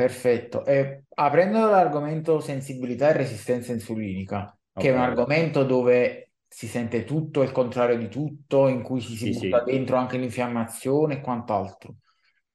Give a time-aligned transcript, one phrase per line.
[0.00, 0.64] Perfetto.
[0.64, 7.04] E aprendo l'argomento sensibilità e resistenza insulinica, che è un Ok, argomento dove si sente
[7.04, 9.62] tutto e il contrario di tutto, in cui ci si sì, butta sì.
[9.62, 11.96] dentro anche l'infiammazione e quant'altro.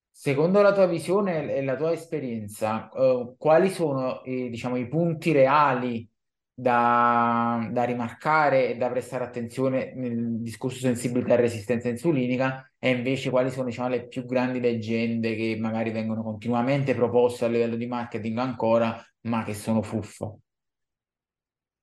[0.10, 5.32] Secondo la tua visione e la tua esperienza, eh, quali sono, eh, diciamo, i punti
[5.32, 6.10] reali
[6.58, 13.30] da, da rimarcare e da prestare attenzione nel discorso sensibilità e resistenza insulinica e invece
[13.30, 17.88] quali sono, diciamo, le più grandi leggende che magari vengono continuamente proposte a livello di
[17.88, 20.34] marketing ancora, ma che sono fuffa?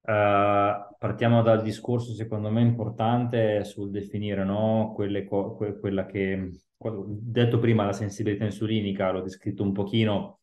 [0.05, 4.95] Eh, partiamo dal discorso, secondo me, importante sul definire, no?
[4.96, 10.41] Co- que- quella che, detto prima, la sensibilità insulinica, l'ho descritto un pochino,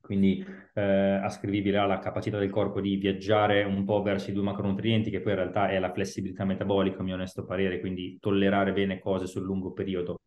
[0.00, 0.44] quindi
[0.74, 5.20] eh, ascrivibile alla capacità del corpo di viaggiare un po' verso i due macronutrienti, che
[5.20, 9.26] poi in realtà è la flessibilità metabolica, a mio onesto parere, quindi tollerare bene cose
[9.26, 10.20] sul lungo periodo,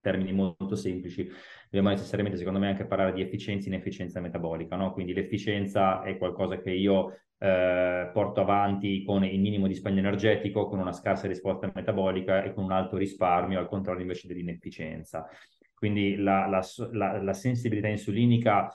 [0.00, 1.28] termini molto semplici.
[1.64, 4.92] Dobbiamo necessariamente, secondo me, anche parlare di efficienza e inefficienza metabolica, no?
[4.92, 10.66] Quindi l'efficienza è qualcosa che io eh, porto avanti con il minimo di spagno energetico,
[10.66, 15.26] con una scarsa risposta metabolica e con un alto risparmio, al contrario invece dell'inefficienza.
[15.74, 18.72] Quindi la, la, la, la sensibilità insulinica,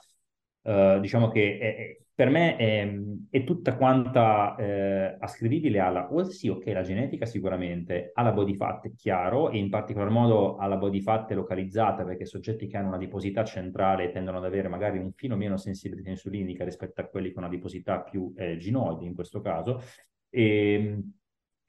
[0.62, 2.94] eh, diciamo che è, è, per me è,
[3.30, 8.88] è, tutta quanta eh, ascrivibile alla, well, sì, ok, la genetica sicuramente, alla body fat
[8.88, 12.96] è chiaro, e in particolar modo alla body fat localizzata, perché soggetti che hanno una
[12.96, 17.44] adiposità centrale tendono ad avere magari un filo meno sensibilità insulinica rispetto a quelli con
[17.44, 19.80] adiposità più eh, ginoidi in questo caso.
[20.28, 21.02] E,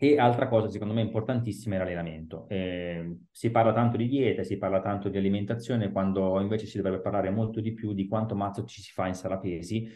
[0.04, 2.50] e altra cosa, secondo me, importantissima è l'allenamento.
[2.50, 7.02] Eh, si parla tanto di dieta, si parla tanto di alimentazione, quando invece si dovrebbe
[7.04, 9.88] parlare molto di più di quanto mazzo ci si fa in sala pesi,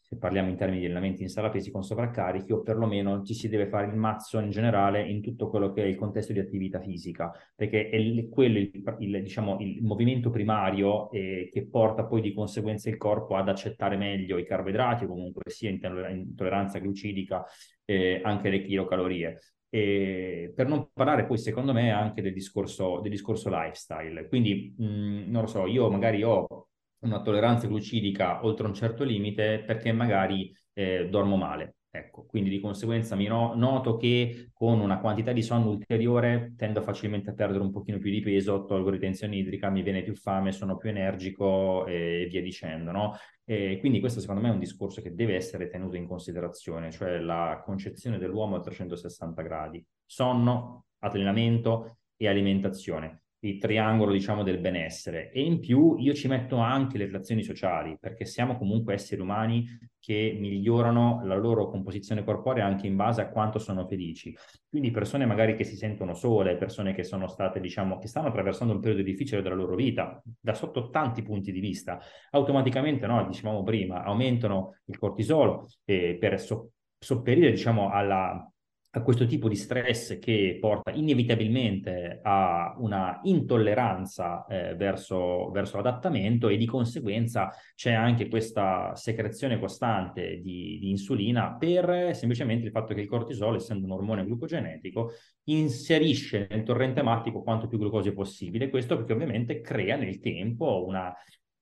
[0.00, 3.48] se parliamo in termini di allenamenti in sala pesi con sovraccarichi, o perlomeno ci si
[3.48, 6.80] deve fare il mazzo in generale in tutto quello che è il contesto di attività
[6.80, 12.20] fisica, perché è il, quello il, il, diciamo, il movimento primario eh, che porta poi
[12.20, 17.44] di conseguenza il corpo ad accettare meglio i carboidrati, comunque sia intolleranza glucidica,
[17.92, 19.38] eh, anche le chilocalorie.
[19.68, 24.28] E per non parlare poi, secondo me, anche del discorso, del discorso lifestyle.
[24.28, 26.68] Quindi, mh, non lo so, io magari ho
[27.00, 31.76] una tolleranza glucidica oltre un certo limite perché magari eh, dormo male.
[31.94, 36.80] Ecco, quindi di conseguenza mi no- noto che con una quantità di sonno ulteriore tendo
[36.80, 40.52] facilmente a perdere un pochino più di peso, tolgo ritenzione idrica, mi viene più fame,
[40.52, 43.14] sono più energico e via dicendo, no?
[43.52, 47.18] E quindi questo secondo me è un discorso che deve essere tenuto in considerazione, cioè
[47.18, 49.84] la concezione dell'uomo a 360 gradi.
[50.06, 55.30] Sonno, allenamento e alimentazione il triangolo, diciamo, del benessere.
[55.30, 59.66] E in più io ci metto anche le relazioni sociali, perché siamo comunque esseri umani
[59.98, 64.36] che migliorano la loro composizione corporea anche in base a quanto sono felici.
[64.68, 68.74] Quindi persone magari che si sentono sole, persone che sono state, diciamo, che stanno attraversando
[68.74, 73.62] un periodo difficile della loro vita, da sotto tanti punti di vista, automaticamente, no, dicevamo
[73.62, 78.46] prima, aumentano il cortisolo eh, per so- sopperire, diciamo, alla
[78.94, 86.48] a questo tipo di stress che porta inevitabilmente a una intolleranza eh, verso, verso l'adattamento
[86.48, 92.92] e di conseguenza c'è anche questa secrezione costante di, di, insulina per semplicemente il fatto
[92.92, 95.12] che il cortisolo, essendo un ormone glucogenetico,
[95.44, 98.68] inserisce nel torrente ematico quanto più glucosio possibile.
[98.68, 101.14] Questo perché ovviamente crea nel tempo una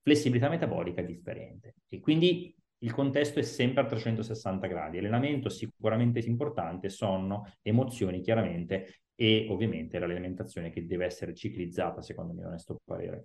[0.02, 1.76] flessibilità metabolica differente.
[1.88, 2.52] E quindi
[2.82, 4.98] il contesto è sempre a 360 gradi.
[4.98, 12.44] Allenamento sicuramente importante, sonno, emozioni chiaramente e ovviamente l'alimentazione che deve essere ciclizzata, secondo me,
[12.46, 13.24] onesto parere.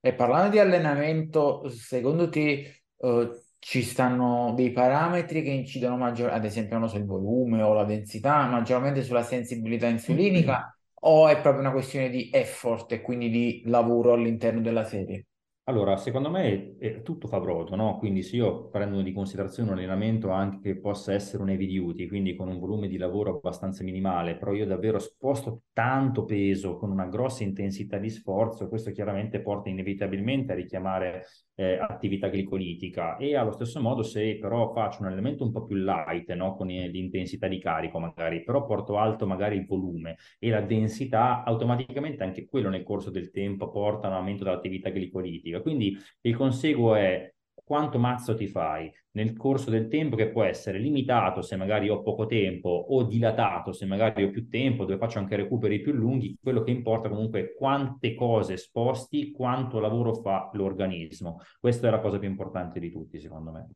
[0.00, 3.28] E parlando di allenamento, secondo te uh,
[3.58, 7.84] ci stanno dei parametri che incidono maggiormente, ad esempio, non so, il volume o la
[7.84, 10.72] densità, maggiormente sulla sensibilità insulinica,
[11.02, 15.27] o è proprio una questione di effort e quindi di lavoro all'interno della serie?
[15.68, 17.98] Allora, secondo me è, tutto fa brodo, no?
[17.98, 22.06] Quindi se io prendo di considerazione un allenamento anche che possa essere un heavy duty,
[22.08, 26.90] quindi con un volume di lavoro abbastanza minimale, però io davvero sposto tanto peso con
[26.90, 31.26] una grossa intensità di sforzo, questo chiaramente porta inevitabilmente a richiamare
[31.58, 35.76] eh, attività glicolitica e allo stesso modo se però faccio un allenamento un po' più
[35.76, 36.54] light, no?
[36.54, 42.22] Con l'intensità di carico magari, però porto alto magari il volume e la densità, automaticamente
[42.22, 45.57] anche quello nel corso del tempo porta a un aumento dell'attività glicolitica.
[45.62, 47.32] Quindi il conseguo è
[47.68, 52.00] quanto mazzo ti fai nel corso del tempo che può essere limitato se magari ho
[52.00, 56.34] poco tempo o dilatato se magari ho più tempo dove faccio anche recuperi più lunghi
[56.40, 61.40] quello che importa comunque è quante cose sposti quanto lavoro fa l'organismo.
[61.60, 63.68] Questa è la cosa più importante di tutti secondo me.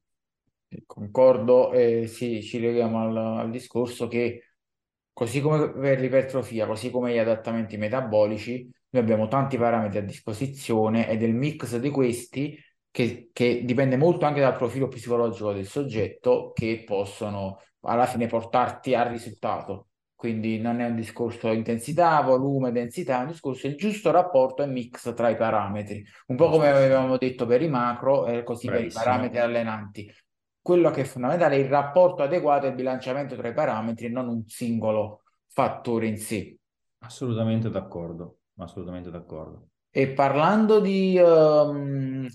[0.87, 4.55] Concordo e sì, ci leghiamo al, al discorso che
[5.13, 11.09] così come per l'ipertrofia così come gli adattamenti metabolici noi abbiamo tanti parametri a disposizione
[11.09, 12.59] ed è il mix di questi
[12.91, 18.95] che, che dipende molto anche dal profilo psicologico del soggetto, che possono alla fine portarti
[18.95, 19.87] al risultato.
[20.15, 24.67] Quindi non è un discorso intensità, volume, densità, è un discorso il giusto rapporto e
[24.67, 26.05] mix tra i parametri.
[26.27, 28.93] Un po' come avevamo detto per i macro e così Bravissimo.
[28.93, 30.15] per i parametri allenanti.
[30.61, 34.29] Quello che è fondamentale è il rapporto adeguato e il bilanciamento tra i parametri, non
[34.29, 36.57] un singolo fattore in sé.
[36.99, 39.69] Assolutamente d'accordo, assolutamente d'accordo.
[39.91, 42.27] E parlando di, um,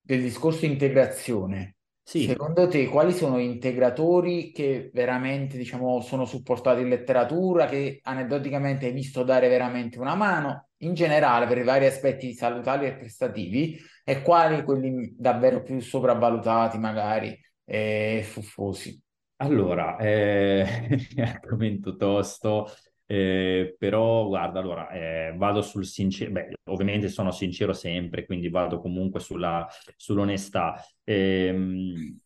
[0.00, 2.24] del discorso integrazione, sì.
[2.24, 8.92] secondo te quali sono integratori che veramente diciamo, sono supportati in letteratura, che aneddoticamente hai
[8.92, 14.22] visto dare veramente una mano, in generale per i vari aspetti salutari e prestativi, e
[14.22, 19.02] quali quelli davvero più sopravvalutati magari e fuffosi?
[19.38, 20.64] Allora, eh,
[21.18, 22.68] argomento tosto.
[23.08, 28.80] Eh, però guarda, allora eh, vado sul sincero, beh, ovviamente sono sincero sempre, quindi vado
[28.80, 29.66] comunque sulla,
[29.96, 30.74] sull'onestà.
[31.04, 31.54] Eh,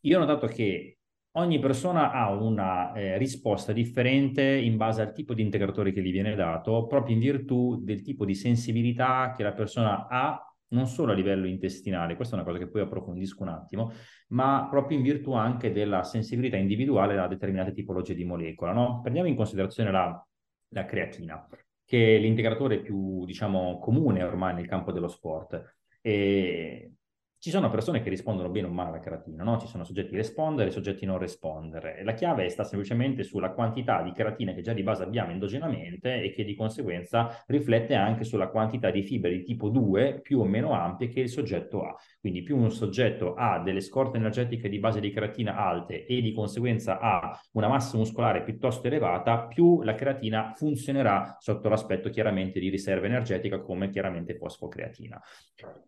[0.00, 0.99] io ho notato che
[1.32, 6.12] ogni persona ha una eh, risposta differente in base al tipo di integratore che gli
[6.12, 11.12] viene dato, proprio in virtù del tipo di sensibilità che la persona ha non solo
[11.12, 13.93] a livello intestinale, questa è una cosa che poi approfondisco un attimo,
[14.29, 18.73] ma proprio in virtù anche della sensibilità individuale a determinate tipologie di molecola.
[18.73, 19.00] No?
[19.00, 20.25] Prendiamo in considerazione la
[20.70, 21.46] la creatina,
[21.84, 25.76] che è l'integratore più, diciamo, comune ormai nel campo dello sport.
[26.00, 26.93] E
[27.41, 29.59] ci sono persone che rispondono bene o male alla creatina, no?
[29.59, 32.05] Ci sono soggetti rispondere e soggetti non rispondere.
[32.05, 36.33] La chiave sta semplicemente sulla quantità di creatina che già di base abbiamo endogenamente e
[36.35, 40.73] che di conseguenza riflette anche sulla quantità di fibre di tipo 2 più o meno
[40.73, 41.97] ampie che il soggetto ha.
[42.21, 46.35] Quindi più un soggetto ha delle scorte energetiche di base di creatina alte e di
[46.35, 52.69] conseguenza ha una massa muscolare piuttosto elevata, più la creatina funzionerà sotto l'aspetto chiaramente di
[52.69, 55.19] riserva energetica come chiaramente fosfocreatina.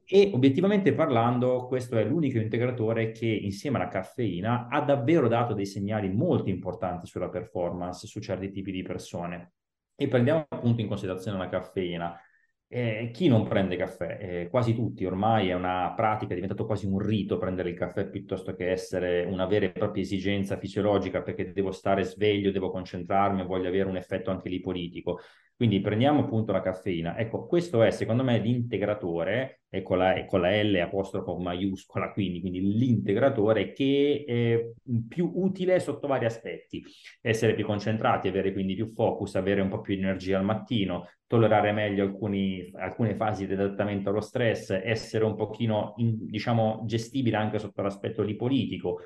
[0.06, 5.54] E obiettivamente parlando, parlando, questo è l'unico integratore che insieme alla caffeina ha davvero dato
[5.54, 9.54] dei segnali molto importanti sulla performance su certi tipi di persone.
[9.96, 12.18] E prendiamo appunto in considerazione la caffeina.
[12.74, 14.16] Eh, chi non prende caffè?
[14.18, 18.08] Eh, quasi tutti, ormai è una pratica, è diventato quasi un rito prendere il caffè
[18.08, 23.44] piuttosto che essere una vera e propria esigenza fisiologica perché devo stare sveglio, devo concentrarmi,
[23.44, 25.20] voglio avere un effetto anche lì politico.
[25.54, 27.18] Quindi prendiamo appunto la caffeina.
[27.18, 32.40] Ecco, questo è secondo me l'integratore, e con la, con la L apostrofo maiuscola, quindi,
[32.40, 34.70] quindi l'integratore che è
[35.08, 36.82] più utile sotto vari aspetti.
[37.20, 41.72] Essere più concentrati, avere quindi più focus, avere un po' più energia al mattino, tollerare
[41.72, 47.58] meglio alcuni, alcune fasi di adattamento allo stress, essere un pochino, in, diciamo, gestibile anche
[47.58, 48.98] sotto l'aspetto di politico,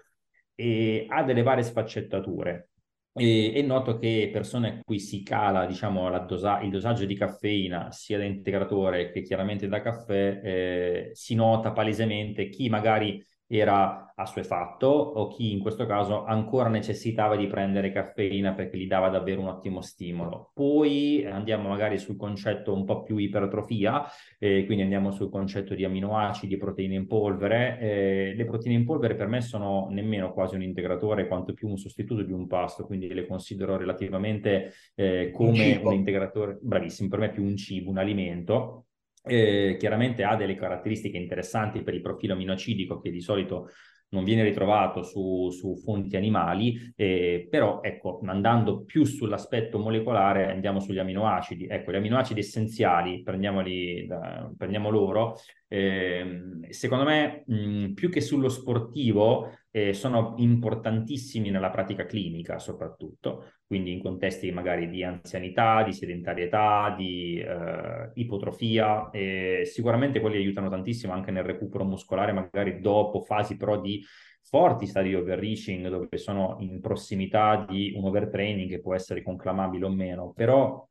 [0.57, 2.71] e ha delle varie sfaccettature.
[3.13, 7.93] E, e, noto che persone a cui si cala diciamo, dosa- il dosaggio di caffeina
[7.93, 14.87] sia da integratore che chiaramente da caffè, eh, si nota palesemente chi magari era assuefatto
[14.87, 19.49] o chi in questo caso ancora necessitava di prendere caffeina perché gli dava davvero un
[19.49, 20.53] ottimo stimolo.
[20.55, 24.05] Poi andiamo magari sul concetto un po' più ipertrofia,
[24.39, 27.79] eh, quindi andiamo sul concetto di aminoacidi, proteine in polvere.
[27.79, 31.77] Eh, le proteine in polvere per me sono nemmeno quasi un integratore quanto più un
[31.77, 37.19] sostituto di un pasto, quindi le considero relativamente eh, come un, un integratore, bravissimo, per
[37.19, 38.87] me più un cibo, un alimento
[39.27, 43.71] eh, chiaramente ha delle caratteristiche interessanti per il profilo aminoacidico che di solito
[44.09, 50.81] non viene ritrovato su, su fonti animali, eh, però ecco, andando più sull'aspetto molecolare andiamo
[50.81, 51.67] sugli aminoacidi.
[51.67, 55.37] Ecco, gli aminoacidi essenziali, prendiamoli da, prendiamo loro,
[55.69, 63.45] eh, secondo me mh, più che sullo sportivo eh, sono importantissimi nella pratica clinica soprattutto,
[63.67, 70.71] quindi in contesti magari di anzianità, di sedentarietà, di eh, ipotrofia, e sicuramente quelli aiutano
[70.71, 74.03] tantissimo anche nel recupero muscolare, magari dopo fasi però di
[74.41, 79.85] forti stadi di overreaching dove sono in prossimità di un overtraining che può essere conclamabile
[79.85, 80.89] o meno, però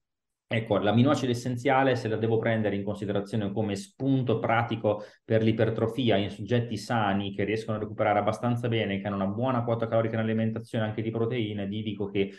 [0.48, 6.30] Ecco, l'aminoacido essenziale, se la devo prendere in considerazione come spunto pratico per l'ipertrofia in
[6.30, 10.22] soggetti sani che riescono a recuperare abbastanza bene, che hanno una buona quota calorica in
[10.22, 12.32] alimentazione anche di proteine, vi dico che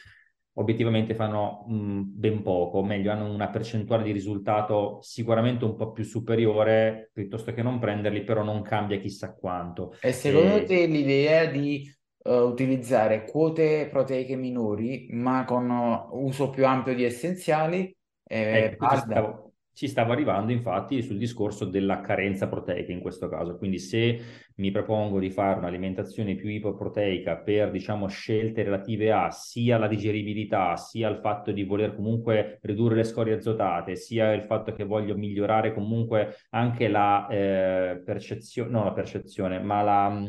[0.58, 5.90] obiettivamente fanno mh, ben poco, o meglio, hanno una percentuale di risultato sicuramente un po'
[5.90, 9.94] più superiore, piuttosto che non prenderli, però non cambia chissà quanto.
[10.00, 10.62] E secondo e...
[10.64, 11.92] te l'idea di
[12.26, 17.94] uh, utilizzare quote proteiche minori, ma con uh, uso più ampio di essenziali,
[18.28, 23.58] eh, ecco, stavo, si stava arrivando infatti sul discorso della carenza proteica in questo caso.
[23.58, 24.18] Quindi se
[24.56, 30.76] mi propongo di fare un'alimentazione più ipoproteica per, diciamo, scelte relative a sia la digeribilità,
[30.76, 35.14] sia il fatto di voler comunque ridurre le scorie azotate, sia il fatto che voglio
[35.14, 40.24] migliorare comunque anche la eh, percezione, non la percezione, ma la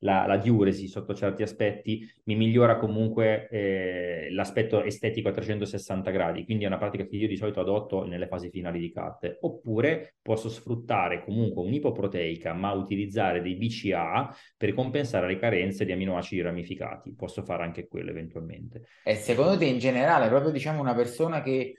[0.00, 6.44] la, la diuresi sotto certi aspetti, mi migliora comunque eh, l'aspetto estetico a 360 gradi,
[6.44, 9.38] quindi è una pratica che io di solito adotto nelle fasi finali di cut.
[9.40, 16.40] Oppure posso sfruttare comunque un'ipoproteica, ma utilizzare dei BCA per compensare le carenze di aminoacidi
[16.40, 17.14] ramificati.
[17.14, 18.82] Posso fare anche quello eventualmente.
[19.04, 21.74] E secondo te in generale, proprio diciamo una persona che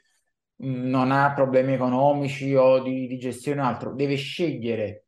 [0.64, 5.01] non ha problemi economici o di, di gestione o altro, deve scegliere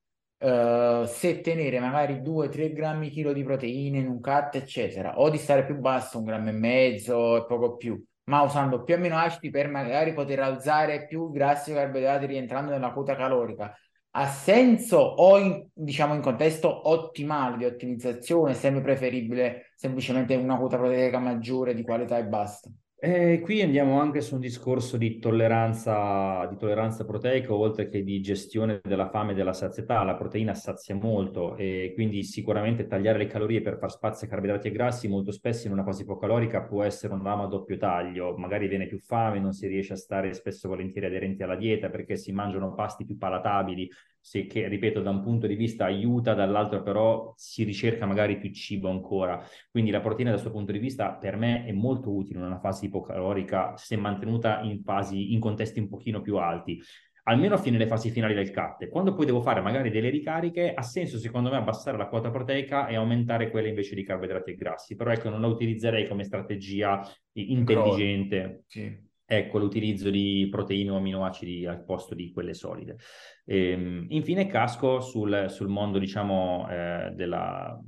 [0.44, 5.38] uh, se tenere magari 2-3 grammi chilo di proteine in un cut, eccetera, o di
[5.38, 9.70] stare più basso, un grammo e mezzo e poco più, ma usando più amminoacidi per
[9.70, 13.74] magari poter alzare più grassi e carboidrati rientrando nella quota calorica.
[14.16, 20.78] Ha senso o in, diciamo in contesto ottimale di ottimizzazione, sempre preferibile semplicemente una quota
[20.78, 22.70] proteica maggiore di qualità e basta?
[23.06, 28.22] Eh, qui andiamo anche su un discorso di tolleranza, di tolleranza proteica, oltre che di
[28.22, 30.02] gestione della fame e della sazietà.
[30.04, 34.70] La proteina sazia molto e quindi sicuramente tagliare le calorie per far spazio a carboidrati
[34.70, 38.38] e grassi molto spesso in una fase ipocalorica può essere un ramo a doppio taglio.
[38.38, 42.16] Magari viene più fame, non si riesce a stare spesso volentieri aderenti alla dieta perché
[42.16, 43.90] si mangiano pasti più palatabili,
[44.26, 48.54] sì, che ripeto da un punto di vista aiuta, dall'altro però si ricerca magari più
[48.54, 49.46] cibo ancora.
[49.70, 52.58] Quindi la proteina da questo punto di vista per me è molto utile in una
[52.58, 56.82] fase ipocalorica se mantenuta in fasi, in contesti un pochino più alti
[57.24, 58.88] almeno fino alle fasi finali del cut.
[58.88, 62.88] Quando poi devo fare magari delle ricariche, ha senso secondo me abbassare la quota proteica
[62.88, 64.96] e aumentare quella invece di carboidrati e grassi.
[64.96, 67.02] Però ecco, non la utilizzerei come strategia
[67.34, 68.64] intelligente.
[68.68, 72.98] Sì ecco l'utilizzo di proteine o aminoacidi al posto di quelle solide.
[73.46, 77.80] E, ehm, infine casco sul, sul mondo, diciamo, eh, della,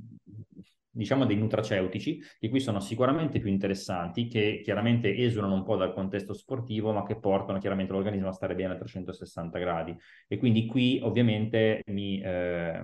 [0.96, 5.92] diciamo dei nutraceutici, che qui sono sicuramente più interessanti, che chiaramente esulano un po' dal
[5.92, 9.96] contesto sportivo, ma che portano chiaramente l'organismo a stare bene a 360 gradi.
[10.26, 12.82] E quindi qui ovviamente mi, eh,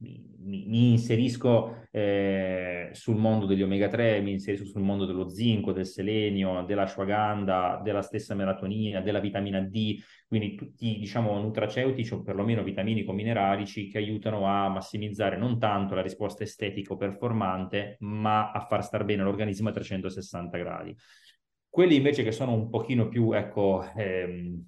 [0.00, 5.72] mi, mi, inserisco eh, sul mondo degli omega 3, mi inserisco sul mondo dello zinco,
[5.72, 12.62] del selenio, dell'ashwagandha, della stessa melatonina, della vitamina D, quindi tutti diciamo nutraceutici o perlomeno
[12.62, 18.60] vitaminico mineralici che aiutano a massimizzare non tanto la risposta estetica o performante, ma a
[18.60, 20.96] far star bene l'organismo a 360 gradi.
[21.68, 24.64] Quelli invece che sono un pochino più, ecco, ehm,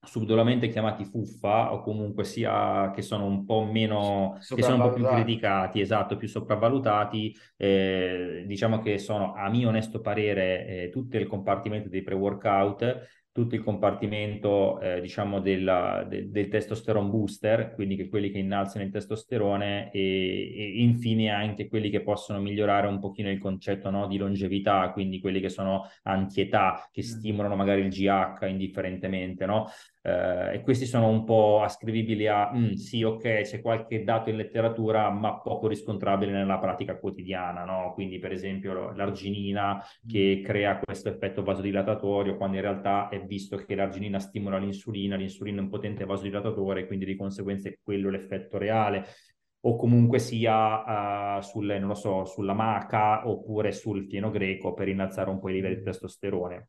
[0.00, 4.94] subdolamente chiamati fuffa o comunque sia che sono un po' meno che sono un po'
[4.94, 11.16] più criticati, esatto, più sopravvalutati, eh, diciamo che sono a mio onesto parere eh, tutto
[11.16, 17.94] il compartimento dei pre-workout tutto il compartimento, eh, diciamo, della, de, del testosterone booster, quindi
[17.94, 22.98] che quelli che innalzano il testosterone e, e, infine anche quelli che possono migliorare un
[22.98, 27.04] pochino il concetto no, di longevità, quindi quelli che sono antietà, che mm.
[27.04, 29.68] stimolano magari il GH indifferentemente, no?
[30.00, 34.36] Eh, e questi sono un po' ascrivibili a mm, sì, ok, c'è qualche dato in
[34.36, 37.92] letteratura, ma poco riscontrabile nella pratica quotidiana, no?
[37.94, 40.44] Quindi, per esempio, l'arginina che mm.
[40.44, 45.62] crea questo effetto vasodilatatorio, quando in realtà è visto che l'arginina stimola l'insulina, l'insulina è
[45.62, 49.04] un potente vasodilatatore, quindi di conseguenza è quello l'effetto reale
[49.60, 55.30] o comunque sia uh, non lo so, sulla maca oppure sul fieno greco per innalzare
[55.30, 56.68] un po' i livelli di testosterone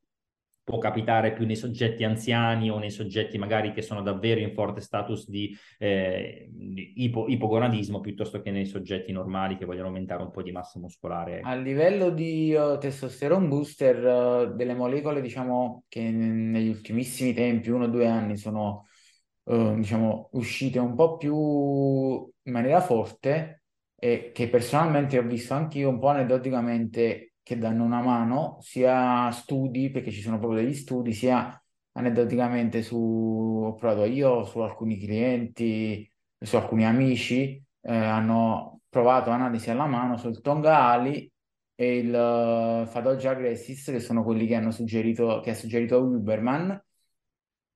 [0.69, 4.81] può capitare più nei soggetti anziani o nei soggetti magari che sono davvero in forte
[4.81, 6.47] status di, eh,
[6.93, 11.39] ipo, ipogonadismo piuttosto che nei soggetti normali che vogliono aumentare un po' di massa muscolare.
[11.41, 17.85] A livello di uh, testosterone booster, uh, delle molecole diciamo che negli ultimissimi tempi, uno
[17.85, 18.85] o due anni, sono
[19.45, 23.63] uh, diciamo, uscite un po' più in maniera forte
[23.95, 29.31] e che personalmente ho visto anche io un po' aneddoticamente che danno una mano, sia
[29.31, 31.59] studi, perché ci sono proprio degli studi, sia
[31.93, 36.07] aneddoticamente su, ho provato io, su alcuni clienti,
[36.39, 41.31] su alcuni amici, eh, hanno provato analisi alla mano sul Tonga Ali
[41.73, 46.79] e il uh, Fadoggia Agressis, che sono quelli che hanno suggerito, che ha suggerito Uberman.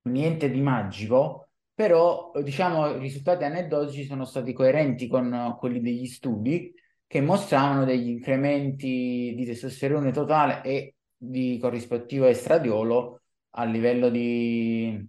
[0.03, 6.71] Niente di magico, però diciamo i risultati aneddotici sono stati coerenti con quelli degli studi
[7.07, 15.07] che mostravano degli incrementi di testosterone totale e di corrispettivo estradiolo a livello di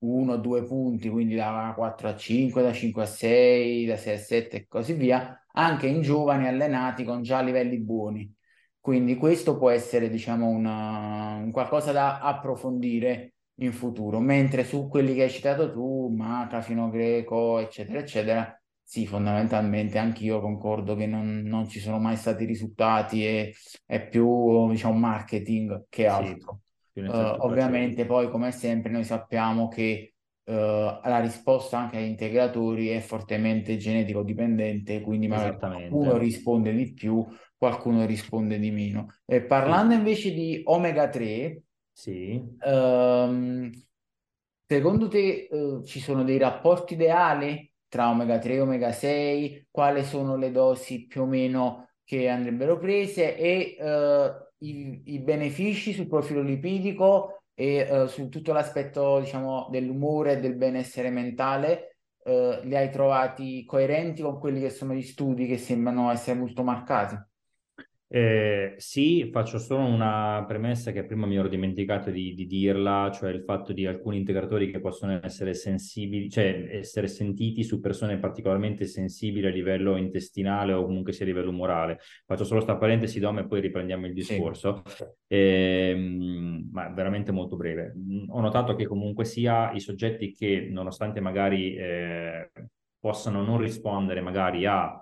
[0.00, 4.56] 1-2 punti, quindi da 4 a 5, da 5 a 6, da 6 a 7
[4.56, 8.32] e così via, anche in giovani allenati con già livelli buoni.
[8.80, 15.14] Quindi questo può essere, diciamo, una, un qualcosa da approfondire in futuro, mentre su quelli
[15.14, 18.59] che hai citato tu, Maca, Fino Greco, eccetera, eccetera,
[18.90, 23.54] sì, fondamentalmente anch'io concordo che non, non, ci sono mai stati risultati e
[23.86, 26.62] è più, diciamo, marketing che altro.
[26.92, 32.88] Sì, uh, ovviamente poi, come sempre, noi sappiamo che uh, la risposta anche agli integratori
[32.88, 37.24] è fortemente genetico dipendente, quindi magari qualcuno risponde di più,
[37.56, 39.06] qualcuno risponde di meno.
[39.24, 42.44] E parlando invece di omega 3, sì.
[42.64, 43.70] Um,
[44.66, 50.04] secondo te uh, ci sono dei rapporti ideali tra omega 3 e omega 6, quali
[50.04, 56.06] sono le dosi più o meno che andrebbero prese e uh, i, i, benefici sul
[56.06, 62.76] profilo lipidico e uh, su tutto l'aspetto diciamo dell'umore e del benessere mentale uh, li
[62.76, 67.16] hai trovati coerenti con quelli che sono gli studi che sembrano essere molto marcati?
[68.12, 73.30] Eh, sì, faccio solo una premessa che prima mi ero dimenticato di, di, dirla, cioè
[73.30, 78.84] il fatto di alcuni integratori che possono essere sensibili, cioè essere sentiti su persone particolarmente
[78.86, 82.00] sensibili a livello intestinale o comunque sia a livello umorale.
[82.26, 85.04] Faccio solo sta parentesi, Dom, e poi riprendiamo il discorso, sì.
[85.28, 87.94] eh, ma veramente molto breve.
[88.30, 92.50] Ho notato che comunque sia i soggetti che, nonostante magari eh,
[92.98, 95.00] possano non rispondere magari a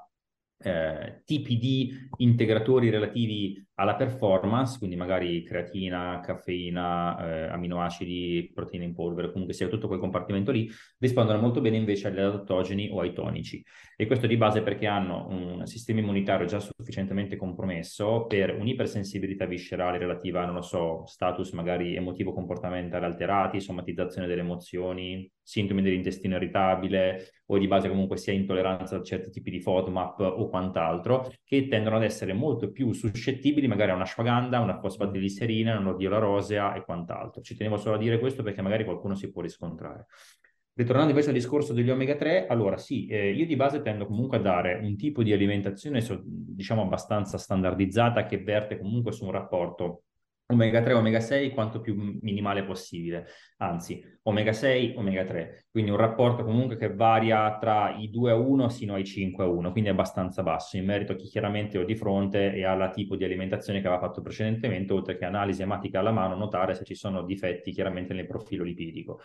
[0.61, 8.95] eh, tipi di integratori relativi alla performance, quindi magari creatina, caffeina, eh, aminoacidi, proteine in
[8.95, 13.13] polvere, comunque sia tutto quel compartimento lì, rispondono molto bene invece agli adattogeni o ai
[13.13, 13.65] tonici.
[13.97, 19.99] E questo di base perché hanno un sistema immunitario già sufficientemente compromesso per un'ipersensibilità viscerale
[19.99, 27.57] relativa, non lo so, status magari emotivo-comportamentale alterati, somatizzazione delle emozioni, sintomi dell'intestino irritabile o
[27.57, 32.03] di base comunque sia intolleranza a certi tipi di FODMAP o quant'altro, che tendono ad
[32.03, 37.41] essere molto più suscettibili magari a una ashwagandha, una fosfatiliserina, una odiola rosea e quant'altro.
[37.41, 40.05] Ci tenevo solo a dire questo perché magari qualcuno si può riscontrare.
[40.75, 44.37] Ritornando invece al discorso degli omega 3, allora sì, eh, io di base tendo comunque
[44.37, 50.03] a dare un tipo di alimentazione, diciamo, abbastanza standardizzata che verte comunque su un rapporto
[50.51, 53.27] omega 3 omega 6 quanto più minimale possibile,
[53.59, 58.35] anzi omega 6 omega 3, quindi un rapporto comunque che varia tra i 2 a
[58.35, 61.85] 1 sino ai 5 a 1, quindi abbastanza basso in merito a chi chiaramente ho
[61.85, 66.01] di fronte e alla tipo di alimentazione che aveva fatto precedentemente, oltre che analisi ematica
[66.01, 69.21] alla mano, notare se ci sono difetti chiaramente nel profilo lipidico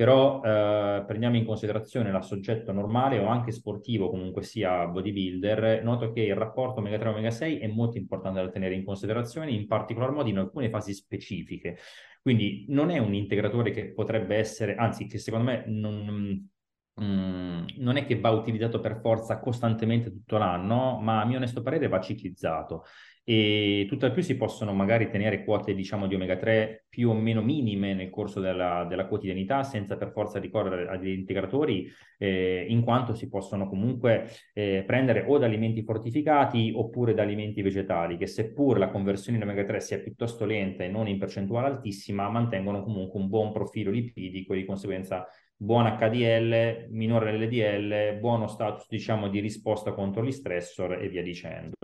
[0.00, 6.10] però eh, prendiamo in considerazione la soggetto normale o anche sportivo, comunque sia bodybuilder, noto
[6.10, 9.66] che il rapporto omega 3 omega 6 è molto importante da tenere in considerazione, in
[9.66, 11.76] particolar modo in alcune fasi specifiche.
[12.22, 16.48] Quindi non è un integratore che potrebbe essere, anzi che secondo me non,
[17.00, 21.62] Mm, non è che va utilizzato per forza costantemente tutto l'anno, ma a mio onesto
[21.62, 22.84] parere va ciclizzato
[23.30, 27.42] e tutt'al più si possono magari tenere quote diciamo di omega 3 più o meno
[27.42, 31.88] minime nel corso della, della quotidianità senza per forza ricorrere a degli integratori
[32.18, 37.62] eh, in quanto si possono comunque eh, prendere o da alimenti fortificati oppure da alimenti
[37.62, 41.68] vegetali che seppur la conversione in omega 3 sia piuttosto lenta e non in percentuale
[41.68, 48.48] altissima mantengono comunque un buon profilo lipidico e di conseguenza buon HDL, minore LDL, buono
[48.48, 51.76] status diciamo di risposta contro gli stressor e via dicendo.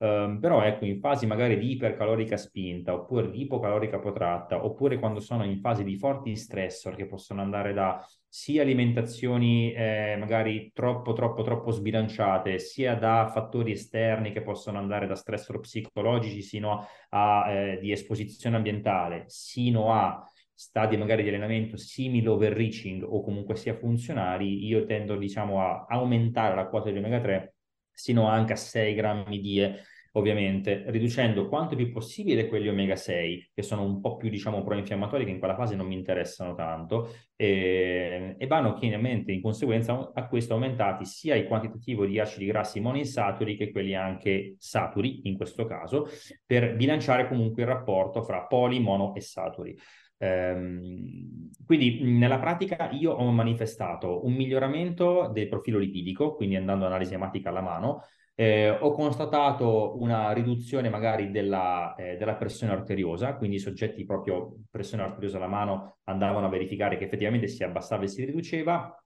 [0.00, 5.18] Um, però ecco, in fasi magari di ipercalorica spinta oppure di ipocalorica protratta oppure quando
[5.18, 11.14] sono in fasi di forti stressor che possono andare da sia alimentazioni eh, magari troppo
[11.14, 17.50] troppo troppo sbilanciate sia da fattori esterni che possono andare da stressor psicologici sino a
[17.50, 23.74] eh, di esposizione ambientale sino a stadi magari di allenamento simili overreaching o comunque sia
[23.74, 27.54] funzionali io tendo diciamo a aumentare la quota di omega 3
[27.98, 29.82] sino anche a 6 grammi di E,
[30.12, 35.24] ovviamente, riducendo quanto più possibile quelli omega 6, che sono un po' più, diciamo, pro-infiammatori,
[35.24, 40.26] che in quella fase non mi interessano tanto, e, e vanno chiaramente in conseguenza a
[40.26, 45.64] questo aumentati sia il quantitativo di acidi grassi monoinsaturi che quelli anche saturi, in questo
[45.66, 46.08] caso,
[46.44, 49.78] per bilanciare comunque il rapporto fra poli, mono e saturi.
[50.18, 57.14] Ehm, quindi nella pratica io ho manifestato un miglioramento del profilo lipidico, quindi andando analisi
[57.14, 58.02] ematica alla mano,
[58.34, 64.54] eh, ho constatato una riduzione magari della, eh, della, pressione arteriosa, quindi i soggetti proprio
[64.70, 68.96] pressione arteriosa alla mano andavano a verificare che effettivamente si abbassava e si riduceva,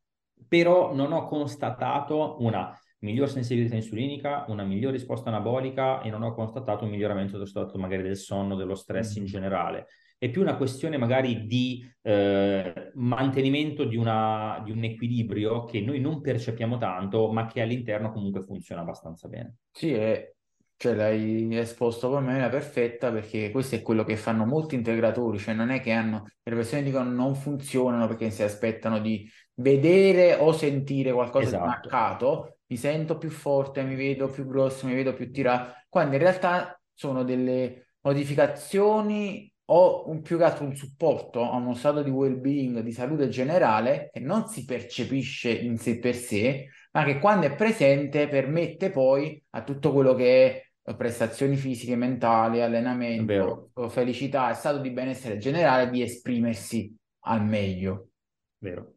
[0.46, 6.35] però non ho constatato una miglior sensibilità insulinica, una miglior risposta anabolica e non ho
[6.35, 9.87] constatato un miglioramento dello stato magari del sonno, dello stress in generale
[10.22, 15.98] è più una questione magari di eh, mantenimento di, una, di, un equilibrio che noi
[15.98, 19.56] non percepiamo tanto, ma che all'interno comunque funziona abbastanza bene.
[19.72, 20.32] Sì, è
[20.76, 25.38] Cioè l'hai esposto per me, la perfetta, perché questo è quello che fanno molti integratori,
[25.38, 30.37] cioè non è che hanno, le persone dicono non funzionano perché si aspettano di vedere
[30.37, 31.62] o sentire qualcosa esatto.
[31.64, 36.14] di marcato, mi sento più forte, mi vedo più grosso, mi vedo più tirato, quando
[36.14, 42.03] in realtà sono delle modificazioni o un, più che altro un supporto a uno stato
[42.03, 47.18] di well-being, di salute generale che non si percepisce in sé per sé, ma che
[47.18, 54.53] quando è presente permette poi a tutto quello che è prestazioni fisiche, mentali, allenamento, felicità,
[54.55, 58.09] stato di benessere generale di esprimersi al meglio.
[58.59, 58.94] Vero.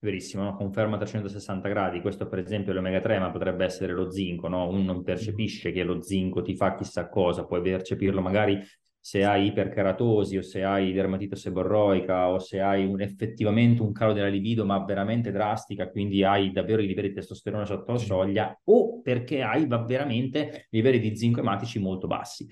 [0.00, 0.54] Verissimo, no?
[0.54, 2.00] conferma a 360 gradi.
[2.00, 4.68] Questo, per esempio, l'omega 3, ma potrebbe essere lo zinco, no?
[4.68, 8.62] Uno non percepisce che lo zinco ti fa chissà cosa, puoi percepirlo magari
[9.00, 14.12] se hai iperkeratosi o se hai dermatite seborroica o se hai un, effettivamente un calo
[14.12, 18.60] della libido ma veramente drastica, quindi hai davvero i livelli di testosterone sotto la soglia
[18.64, 22.46] o perché hai veramente livelli di zinco ematici molto bassi.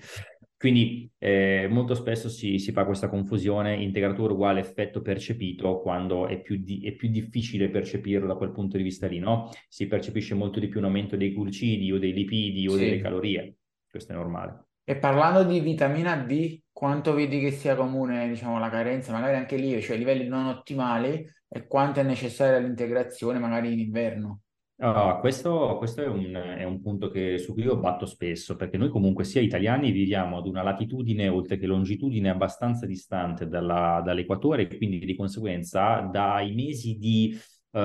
[0.57, 6.41] Quindi eh, molto spesso si, si, fa questa confusione integratore uguale effetto percepito quando è
[6.41, 9.51] più, di, è più, difficile percepirlo da quel punto di vista lì, no?
[9.69, 12.79] Si percepisce molto di più un aumento dei glucidi o dei lipidi o sì.
[12.79, 13.57] delle calorie,
[13.87, 14.66] questo è normale.
[14.89, 19.57] E parlando di vitamina D, quanto vedi che sia comune, diciamo, la carenza, magari anche
[19.57, 24.43] lì, cioè livelli non ottimali, e quanto è necessaria l'integrazione magari in inverno?
[24.77, 28.77] Uh, questo, questo è, un, è, un, punto che, su cui io batto spesso, perché
[28.77, 34.73] noi comunque sia italiani viviamo ad una latitudine oltre che longitudine abbastanza distante dalla, dall'equatore,
[34.73, 37.37] quindi di conseguenza dai mesi di
[37.71, 37.79] uh,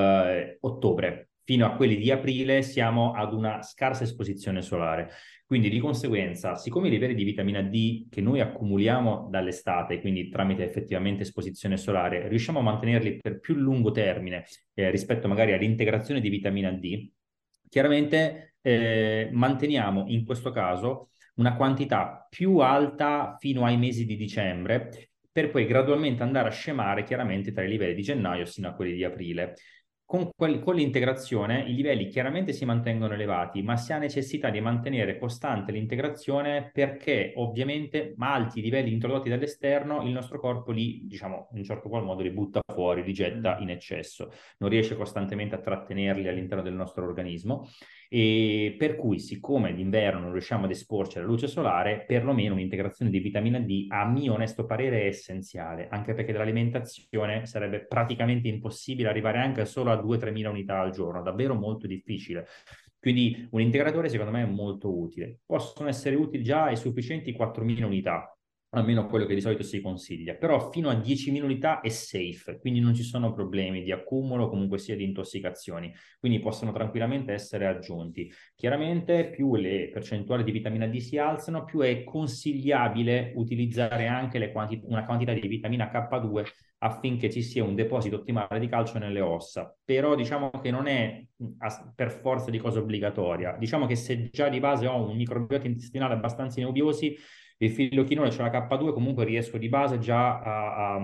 [0.61, 5.11] ottobre fino a quelli di aprile siamo ad una scarsa esposizione solare.
[5.53, 10.65] Quindi di conseguenza, siccome i livelli di vitamina D che noi accumuliamo dall'estate, quindi tramite
[10.65, 16.31] effettivamente esposizione solare, riusciamo a mantenerli per più lungo termine eh, rispetto magari all'integrazione di
[16.31, 17.07] vitamina D,
[17.69, 25.11] chiaramente eh, manteniamo in questo caso una quantità più alta fino ai mesi di dicembre
[25.31, 28.95] per poi gradualmente andare a scemare chiaramente tra i livelli di gennaio sino a quelli
[28.95, 29.57] di aprile
[30.13, 34.61] con, quel, con, l'integrazione i livelli chiaramente si mantengono elevati, ma si ha necessità di
[34.61, 41.49] mantenere costante l'integrazione perché ovviamente ma alti livelli introdotti dall'esterno il nostro corpo li, diciamo,
[41.53, 43.63] in un certo qual modo li butta fuori, li getta mm.
[43.63, 47.67] in eccesso, non riesce costantemente a trattenerli all'interno del nostro organismo
[48.15, 53.21] e per cui siccome d'inverno non riusciamo ad esporci alla luce solare, perlomeno un'integrazione di
[53.21, 59.39] vitamina D a mio onesto parere è essenziale, anche perché dall'alimentazione sarebbe praticamente impossibile arrivare
[59.39, 62.47] anche solo a 2-3 mila unità al giorno, davvero molto difficile.
[62.99, 65.41] Quindi un integratore secondo me è molto utile.
[65.45, 68.37] Possono essere utili già e sufficienti 4.000 unità,
[68.75, 72.81] almeno quello che di solito si consiglia, però fino a 10.000 unità è safe, quindi
[72.81, 78.31] non ci sono problemi di accumulo, comunque sia di intossicazioni, quindi possono tranquillamente essere aggiunti.
[78.55, 84.81] Chiaramente più le percentuali di vitamina D si alzano, più è consigliabile utilizzare anche quanti-
[84.85, 86.45] una quantità di vitamina K2
[86.85, 91.25] affinché ci sia un deposito ottimale di calcio nelle ossa, però diciamo che non è
[91.95, 96.15] per forza di cosa obbligatoria, diciamo che se già di base ho un microbiota intestinale
[96.15, 97.17] abbastanza neubiosi,
[97.59, 101.01] il filochinone, cioè la K2, comunque riesco di base già a, a,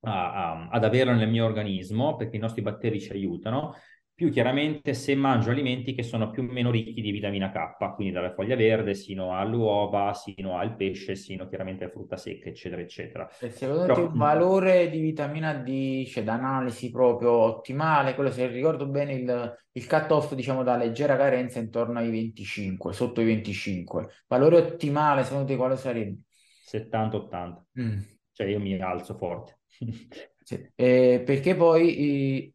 [0.00, 3.74] a, ad averlo nel mio organismo perché i nostri batteri ci aiutano
[4.16, 8.14] più chiaramente se mangio alimenti che sono più o meno ricchi di vitamina K, quindi
[8.14, 13.28] dalla foglia verde sino all'uova, sino al pesce, sino chiaramente a frutta secca, eccetera, eccetera.
[13.38, 18.46] E secondo Però, te il valore di vitamina D, cioè d'analisi proprio ottimale, quello se
[18.46, 24.08] ricordo bene il, il cut-off, diciamo, da leggera carenza intorno ai 25, sotto i 25.
[24.28, 26.20] Valore ottimale, secondo te quale sarebbe?
[26.64, 27.66] 70-80.
[27.78, 27.98] Mm.
[28.32, 29.58] Cioè io mi alzo forte.
[30.42, 30.70] sì.
[30.74, 32.54] eh, perché poi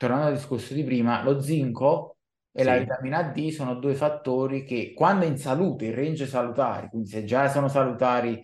[0.00, 2.16] tornando al discorso di prima, lo zinco
[2.50, 2.64] e sì.
[2.64, 7.24] la vitamina D sono due fattori che quando in salute, in range salutari, quindi se
[7.24, 8.42] già sono salutari,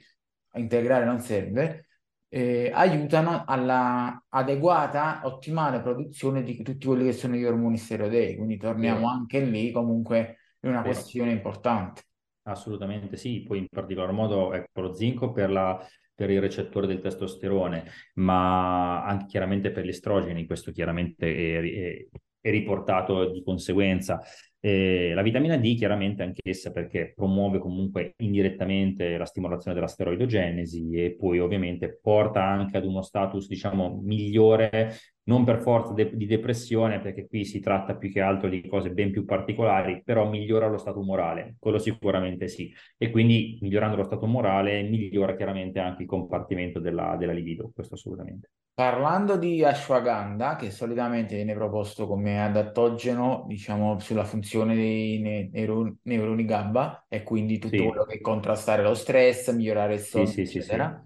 [0.50, 1.86] a integrare non serve,
[2.28, 8.36] eh, aiutano alla adeguata, ottimale produzione di tutti quelli che sono gli ormoni steroidei.
[8.36, 9.12] Quindi torniamo Vero.
[9.12, 10.92] anche lì comunque in una Vero.
[10.92, 12.02] questione importante.
[12.42, 15.82] Assolutamente sì, poi in particolar modo ecco, lo zinco per la
[16.16, 22.08] per il recettore del testosterone, ma anche chiaramente per gli estrogeni, questo chiaramente è, è,
[22.40, 24.20] è riportato di conseguenza.
[24.58, 31.14] Eh, la vitamina D chiaramente anch'essa perché promuove comunque indirettamente la stimolazione della steroidogenesi e
[31.14, 37.00] poi ovviamente porta anche ad uno status diciamo migliore non per forza de- di depressione,
[37.00, 40.78] perché qui si tratta più che altro di cose ben più particolari, però migliora lo
[40.78, 42.72] stato morale, quello sicuramente sì.
[42.96, 47.94] E quindi migliorando lo stato morale migliora chiaramente anche il compartimento della, della libido, questo
[47.94, 48.50] assolutamente.
[48.74, 55.98] Parlando di ashwagandha, che solitamente viene proposto come adattogeno, diciamo, sulla funzione dei ne- neuroni,
[56.02, 60.26] neuroni GABA e quindi tutto Sì, quello che è contrastare lo stress, migliorare il sonno,
[60.26, 60.84] sì, sì, sì.
[60.84, 61.02] eccetera.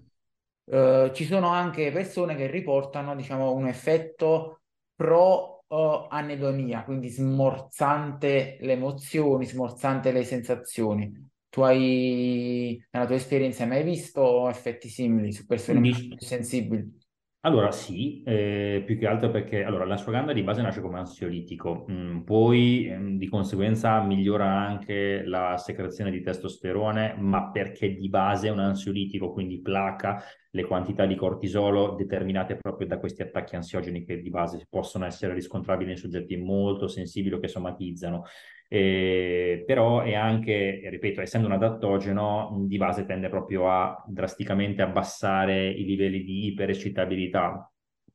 [0.73, 4.61] Eh, ci sono anche persone che riportano, diciamo, un effetto
[4.95, 11.29] pro eh, anedonia, quindi smorzante le emozioni, smorzante le sensazioni.
[11.49, 16.99] Tu hai, nella tua esperienza, hai mai visto effetti simili su persone più sensibili?
[17.43, 22.19] Allora sì, eh, più che altro perché allora, l'ashwagandha di base nasce come ansiolitico, mm,
[22.19, 28.51] poi ehm, di conseguenza migliora anche la secrezione di testosterone, ma perché di base è
[28.51, 34.21] un ansiolitico, quindi placa le quantità di cortisolo determinate proprio da questi attacchi ansiogeni che
[34.21, 38.25] di base possono essere riscontrabili in soggetti molto sensibili o che somatizzano.
[38.67, 45.69] Eh, però è anche, ripeto, essendo un adattogeno, di base tende proprio a drasticamente abbassare
[45.69, 47.69] i livelli di iperecitabilità.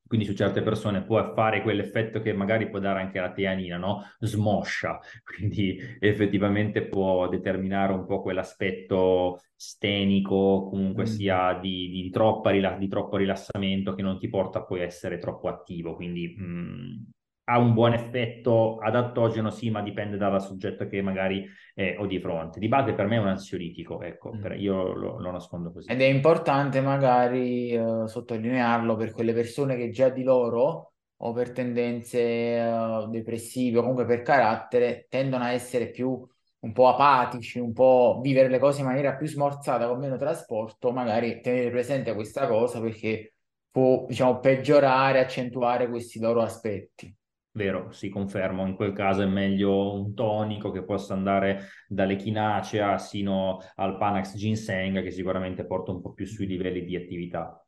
[0.07, 4.03] Quindi su certe persone può fare quell'effetto che magari può dare anche la teanina, no?
[4.21, 11.07] Smoscia, quindi effettivamente può determinare un po' quell'aspetto stenico, comunque Mm.
[11.07, 15.49] sia di, di, troppa, di troppo rilassamento che non ti porta poi a essere troppo
[15.49, 15.95] attivo.
[15.95, 17.11] Quindi mh,
[17.49, 22.19] ha un buon effetto adattogeno, sì, ma dipende dal soggetto che magari eh, ho di
[22.19, 22.59] fronte.
[22.59, 24.41] Di base per me è un ansiolitico, ecco, Mm.
[24.41, 25.91] per, io lo, lo, nascondo così.
[25.91, 31.53] Ed è importante magari eh, sottolinearlo per quelle persone che già di loro o per
[31.53, 36.27] tendenze eh, depressive o comunque per carattere tendono a essere più
[36.59, 40.91] un po' apatici, un po' vivere le cose in maniera più smorzata, con meno trasporto,
[40.91, 43.35] magari tenere presente questa cosa perché
[43.71, 47.15] può, diciamo, peggiorare, accentuare questi loro aspetti.
[47.57, 53.61] Vero, si confermo, in quel caso è meglio un tonico che possa andare dall'echinacea sino
[53.77, 57.59] al Panax Ginseng che sicuramente porta un po' più sui livelli di attività.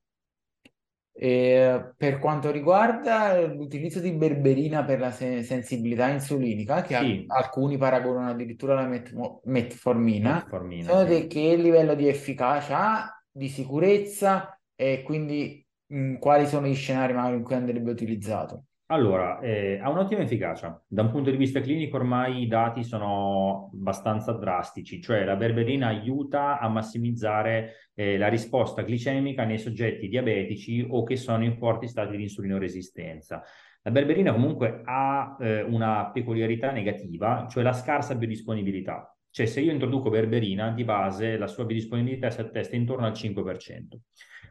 [1.11, 7.24] E per quanto riguarda l'utilizzo di berberina per la sen- sensibilità insulinica, che sì.
[7.27, 11.27] a- alcuni paragonano addirittura alla met- metformina, metformina secondo sì.
[11.29, 17.42] che livello di efficacia ha, di sicurezza e quindi mh, quali sono gli scenari in
[17.42, 18.64] cui andrebbe utilizzato?
[18.90, 20.83] Allora, eh, ha un'ottima efficacia.
[20.87, 25.88] Da un punto di vista clinico ormai i dati sono abbastanza drastici, cioè la berberina
[25.88, 31.87] aiuta a massimizzare eh, la risposta glicemica nei soggetti diabetici o che sono in forti
[31.87, 33.42] stati di insulinoresistenza.
[33.83, 39.17] La berberina comunque ha eh, una peculiarità negativa, cioè la scarsa biodisponibilità.
[39.31, 44.01] Cioè se io introduco berberina, di base la sua biodisponibilità si attesta intorno al 5%.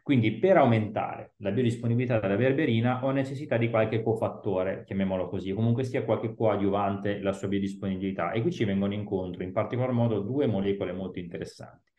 [0.02, 5.84] Quindi per aumentare la biodisponibilità della berberina ho necessità di qualche cofattore, chiamiamolo così, comunque
[5.84, 8.30] sia qualche coadiuvante la sua biodisponibilità.
[8.30, 11.92] E qui ci vengono incontro in particolar modo due molecole molto interessanti.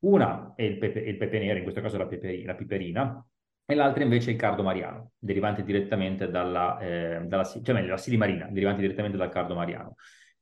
[0.00, 3.26] Una è il pepe, il pepe nero, in questo caso la, pepe, la piperina,
[3.64, 8.48] e l'altra invece è il cardomariano, derivante direttamente dalla, eh, dalla cioè meglio, la silimarina,
[8.50, 9.94] derivante direttamente dal cardomariano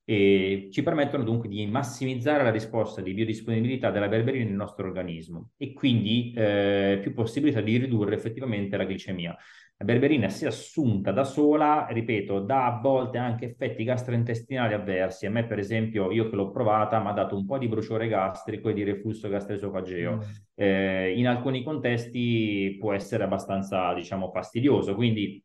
[0.04, 5.50] e ci permettono dunque di massimizzare la risposta di biodisponibilità della berberina nel nostro organismo
[5.56, 9.36] e quindi eh, più possibilità di ridurre effettivamente la glicemia.
[9.76, 15.26] La berberina, se assunta da sola, ripeto, dà a volte anche effetti gastrointestinali avversi.
[15.26, 18.06] A me, per esempio, io che l'ho provata, mi ha dato un po' di bruciore
[18.06, 20.16] gastrico e di reflusso gastroesofageo.
[20.16, 20.20] Mm.
[20.54, 24.94] Eh, in alcuni contesti può essere abbastanza, diciamo, fastidioso.
[24.94, 25.43] Quindi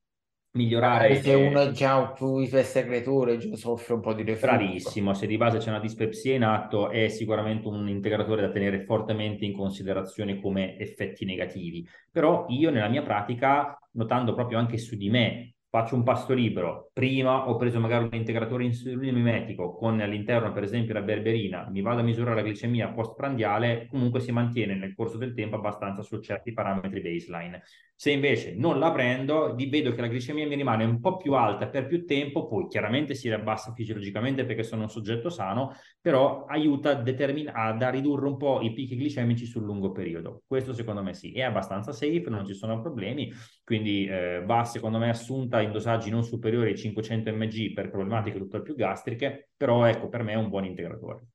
[0.51, 1.09] migliorare.
[1.09, 4.55] Magari se uno è già un pluripes secretore, già soffre un po' di reflusso.
[4.55, 8.83] Bravissimo, se di base c'è una dispepsia in atto è sicuramente un integratore da tenere
[8.83, 11.87] fortemente in considerazione come effetti negativi.
[12.11, 16.89] Però io nella mia pratica, notando proprio anche su di me, faccio un pasto libero,
[16.93, 21.99] prima ho preso magari un integratore insulinomimetico con all'interno per esempio la berberina, mi vado
[21.99, 26.53] a misurare la glicemia postprandiale, comunque si mantiene nel corso del tempo abbastanza su certi
[26.53, 27.61] parametri baseline.
[27.93, 31.67] Se invece non la prendo, vedo che la glicemia mi rimane un po' più alta
[31.67, 36.91] per più tempo, poi chiaramente si riabbassa fisiologicamente perché sono un soggetto sano, però aiuta
[36.91, 40.43] a, determin- a ridurre un po' i picchi glicemici sul lungo periodo.
[40.47, 43.31] Questo secondo me sì, è abbastanza safe, non ci sono problemi,
[43.65, 48.37] quindi eh, va secondo me assunta in dosaggi non superiori ai 500 mg per problematiche
[48.37, 51.25] tutt'al più gastriche, però ecco per me è un buon integratore.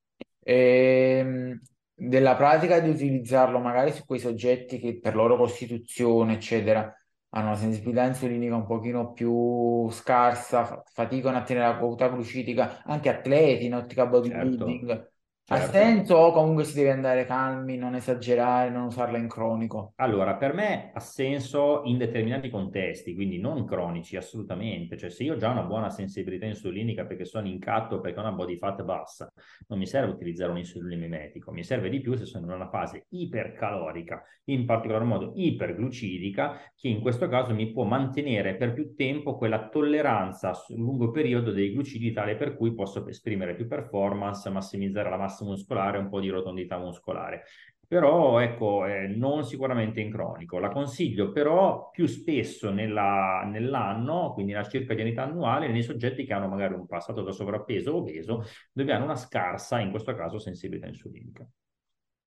[0.40, 1.60] Ehm,
[1.94, 6.92] della pratica di utilizzarlo magari su quei soggetti che per loro costituzione, eccetera,
[7.30, 13.08] hanno una sensibilità insulinica un pochino più scarsa, faticano a tenere la quota glucidica, anche
[13.08, 15.12] atleti in ottica bodybuilding, certo.
[15.46, 15.70] Ha Certo.
[15.70, 19.94] senso o comunque si deve andare calmi, non esagerare, non usarla in cronico?
[19.98, 24.96] Allora, per me ha senso in determinati contesti, quindi non cronici, assolutamente.
[24.96, 28.22] Cioè, se io ho già una buona sensibilità insulinica perché sono in catto, perché ho
[28.22, 29.32] una body fat bassa,
[29.68, 32.68] non mi serve utilizzare un insulino mimetico, mi serve di più se sono in una
[32.68, 38.94] fase ipercalorica, in particolar modo iperglucidica, che in questo caso mi può mantenere per più
[38.96, 44.50] tempo quella tolleranza sul lungo periodo dei glucidi tale per cui posso esprimere più performance,
[44.50, 47.44] massimizzare la massa muscolare, un po' di rotondità muscolare
[47.86, 50.58] però ecco, eh, non sicuramente in cronico.
[50.58, 56.48] La consiglio però più spesso nella, nell'anno, quindi nella circadianità annuale, nei soggetti che hanno
[56.48, 60.86] magari un passato da sovrappeso o obeso, dove hanno una scarsa, in questo caso, sensibilità
[60.86, 61.46] insulinica.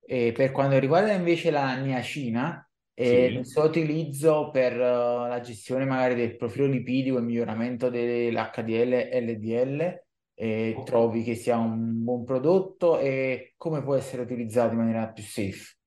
[0.10, 3.46] E per quanto riguarda invece la niacina, eh, il Sì.
[3.46, 10.06] suo utilizzo per eh, la gestione magari del profilo lipidico e miglioramento dell'HDL e LDL,
[10.40, 15.24] eh, trovi che sia un buon prodotto e come può essere utilizzato in maniera più
[15.24, 15.78] safe?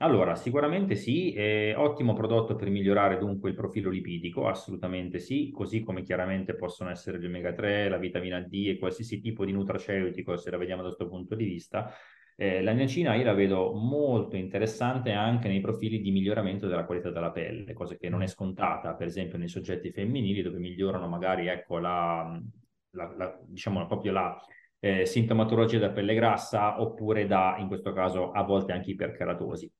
[0.00, 5.82] Allora, sicuramente sì, è ottimo prodotto per migliorare dunque il profilo lipidico, assolutamente sì, così
[5.82, 10.36] come chiaramente possono essere gli omega 3, la vitamina D e qualsiasi tipo di nutraceutico,
[10.36, 11.92] se la vediamo da questo punto di vista.
[12.36, 17.10] Eh, la niacina io la vedo molto interessante anche nei profili di miglioramento della qualità
[17.10, 21.48] della pelle, cosa che non è scontata, per esempio nei soggetti femminili dove migliorano magari
[21.48, 22.40] ecco, la,
[22.90, 24.36] la, la, diciamo proprio la
[24.80, 29.70] eh, sintomatologia da pelle grassa oppure da, in questo caso, a volte anche iperkeratosi.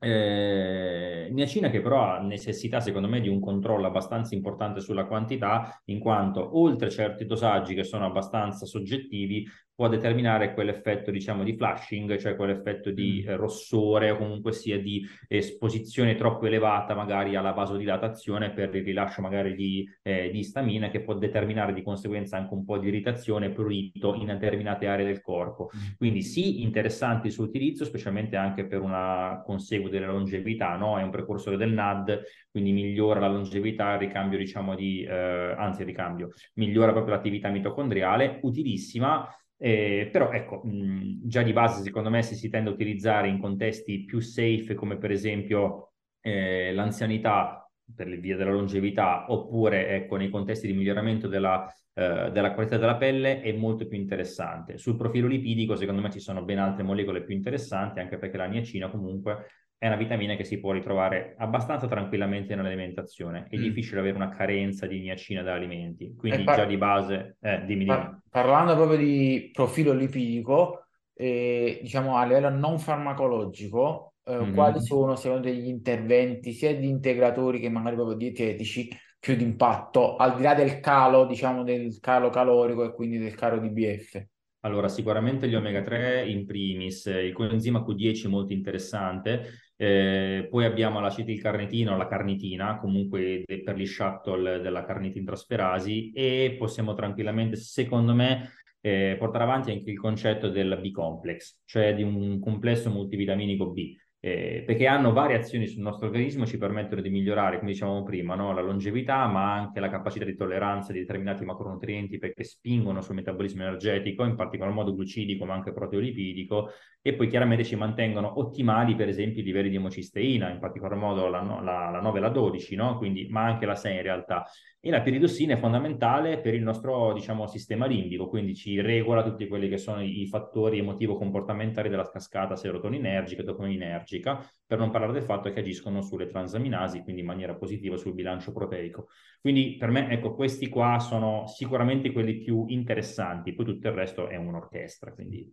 [0.00, 5.80] Eh, niacina che però ha necessità secondo me di un controllo abbastanza importante sulla quantità
[5.86, 9.46] in quanto oltre certi dosaggi che sono abbastanza soggettivi
[9.78, 15.06] può determinare quell'effetto diciamo di flushing cioè quell'effetto di eh, rossore o comunque sia di
[15.28, 21.02] esposizione troppo elevata magari alla vasodilatazione per il rilascio magari di, eh, di istamina che
[21.02, 25.70] può determinare di conseguenza anche un po' di irritazione prurito in determinate aree del corpo.
[25.96, 29.66] Quindi sì interessanti il suo utilizzo specialmente anche per una conseguenza
[29.98, 30.98] della longevità, no?
[30.98, 35.80] È un precursore del NAD, quindi migliora la longevità, il ricambio, diciamo, di, eh, anzi
[35.80, 39.28] il ricambio, migliora proprio l'attività mitocondriale, utilissima,
[39.60, 43.40] eh, però ecco, mh, già di base secondo me se si tende a utilizzare in
[43.40, 50.30] contesti più safe come per esempio eh, l'anzianità per vie della longevità oppure ecco, nei
[50.30, 54.78] contesti di miglioramento della, eh, della qualità della pelle è molto più interessante.
[54.78, 58.46] Sul profilo lipidico secondo me ci sono ben altre molecole più interessanti anche perché la
[58.46, 59.46] niacina comunque
[59.78, 63.46] è una vitamina che si può ritrovare abbastanza tranquillamente nell'alimentazione.
[63.48, 63.62] È mm.
[63.62, 67.36] difficile avere una carenza di niacina da alimenti, quindi par- già di base...
[67.40, 68.20] Eh, dimmi, dimmi.
[68.28, 74.54] parlando proprio di profilo lipidico, eh, diciamo a livello non farmacologico, eh, mm-hmm.
[74.54, 79.44] quali sono secondo te gli interventi sia di integratori che magari proprio dietetici più di
[79.44, 83.70] impatto, al di là del calo, diciamo, del calo calorico e quindi del calo di
[83.70, 84.26] BF?
[84.62, 91.00] Allora, sicuramente gli omega 3 in primis, il coenzima Q10 molto interessante, eh, poi abbiamo
[91.00, 99.14] l'acetilcarnitino, la carnitina, comunque per gli shuttle della carnitintrasferasi e possiamo tranquillamente, secondo me, eh,
[99.18, 104.88] portare avanti anche il concetto del B-complex, cioè di un complesso multivitaminico B eh, perché
[104.88, 108.52] hanno varie azioni sul nostro organismo, ci permettono di migliorare, come dicevamo prima, no?
[108.52, 113.62] la longevità, ma anche la capacità di tolleranza di determinati macronutrienti perché spingono sul metabolismo
[113.62, 119.08] energetico, in particolar modo glucidico, ma anche proteolipidico, e poi chiaramente ci mantengono ottimali, per
[119.08, 122.74] esempio, i livelli di emocisteina, in particolar modo la, la, la 9 e la 12,
[122.74, 122.98] no?
[122.98, 124.44] Quindi, ma anche la 6 in realtà.
[124.80, 129.48] E la piridossina è fondamentale per il nostro, diciamo, sistema limbico, quindi ci regola tutti
[129.48, 135.24] quelli che sono i, fattori emotivo-comportamentali della cascata serotoninergica e dopaminergica, per non parlare del
[135.24, 139.08] fatto che agiscono sulle transaminasi, quindi in maniera positiva sul bilancio proteico.
[139.40, 144.28] Quindi per me, ecco, questi qua sono sicuramente quelli più interessanti, poi tutto il resto
[144.28, 145.52] è un'orchestra, quindi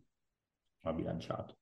[0.82, 1.58] va bilanciato.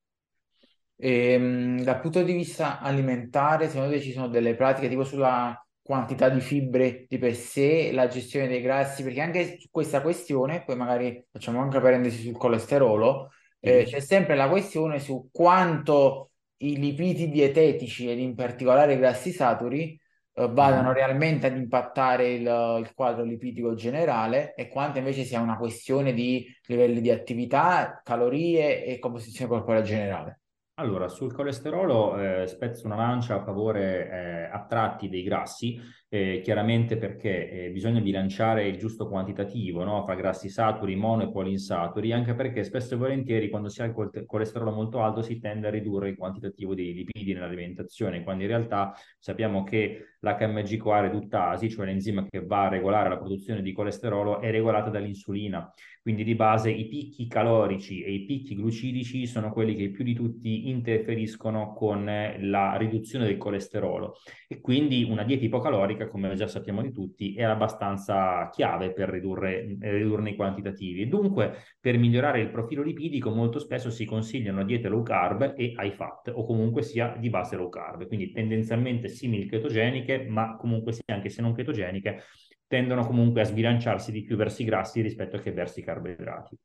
[0.96, 5.63] E, ehm, dal punto di vista alimentare, secondo te ci sono delle pratiche tipo sulla
[5.84, 10.64] quantità di fibre di per sé, la gestione dei grassi, perché anche su questa questione,
[10.64, 16.78] poi magari facciamo anche parentesi sul colesterolo, eh, c'è sempre la questione su quanto i
[16.78, 19.98] lipidi dietetici ed in particolare i grassi saturi
[20.36, 20.94] eh, vadano mm.
[20.94, 26.46] realmente ad impattare il, il, quadro lipidico generale e quanto invece sia una questione di
[26.66, 30.40] livelli di attività, calorie e composizione corporale generale.
[30.76, 35.80] Allora, sul colesterolo eh, spezzo una lancia a favore eh, a tratti dei grassi,
[36.14, 40.04] eh, chiaramente perché eh, bisogna bilanciare il giusto quantitativo no?
[40.04, 44.24] fra grassi saturi, mono e polinsaturi, anche perché spesso e volentieri quando si ha il
[44.24, 48.94] colesterolo molto alto si tende a ridurre il quantitativo dei lipidi nell'alimentazione, quando in realtà
[49.18, 54.52] sappiamo che l'HMG-CoA reduttasi, cioè l'enzima che va a regolare la produzione di colesterolo, è
[54.52, 55.72] regolata dall'insulina.
[56.00, 60.12] Quindi di base i picchi calorici e i picchi glucidici sono quelli che più di
[60.12, 66.82] tutti interferiscono con la riduzione del colesterolo e quindi una dieta ipocalorica, come già sappiamo
[66.82, 71.08] di tutti, è abbastanza chiave per ridurre, ridurne i quantitativi.
[71.08, 75.92] Dunque, per migliorare il profilo lipidico, molto spesso si consigliano diete low carb e high
[75.92, 81.14] fat o comunque sia di base low carb, quindi tendenzialmente simili ketogeniche, ma comunque sia
[81.14, 82.22] anche se non ketogeniche,
[82.66, 86.56] tendono comunque a sbilanciarsi di più verso i grassi rispetto che verso i carboidrati.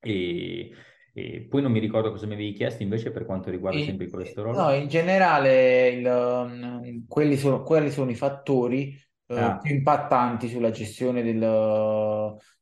[0.00, 0.70] E,
[1.14, 4.04] e poi non mi ricordo cosa mi avevi chiesto invece per quanto riguarda In- sempre
[4.06, 4.62] il colesterolo.
[4.62, 8.96] no, in generale il, um, quelli sono, quali sono i fattori
[9.26, 11.38] eh, Ah, più impattanti sulla gestione del,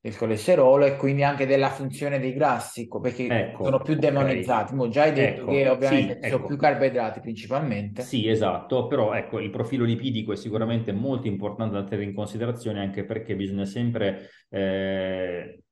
[0.00, 3.98] del colesterolo e quindi anche della funzione dei grassi, perché sono ecco, più ok.
[3.98, 4.74] demonizzati.
[4.74, 6.57] Mo già hai detto che Ecco, ovviamente sì, sono più ecco.
[6.57, 8.14] carboidrati principalmente.
[8.14, 12.80] Sì, esatto, però ecco, il profilo lipidico è sicuramente molto importante da tenere in considerazione
[12.80, 15.62] anche perché bisogna sempre eh,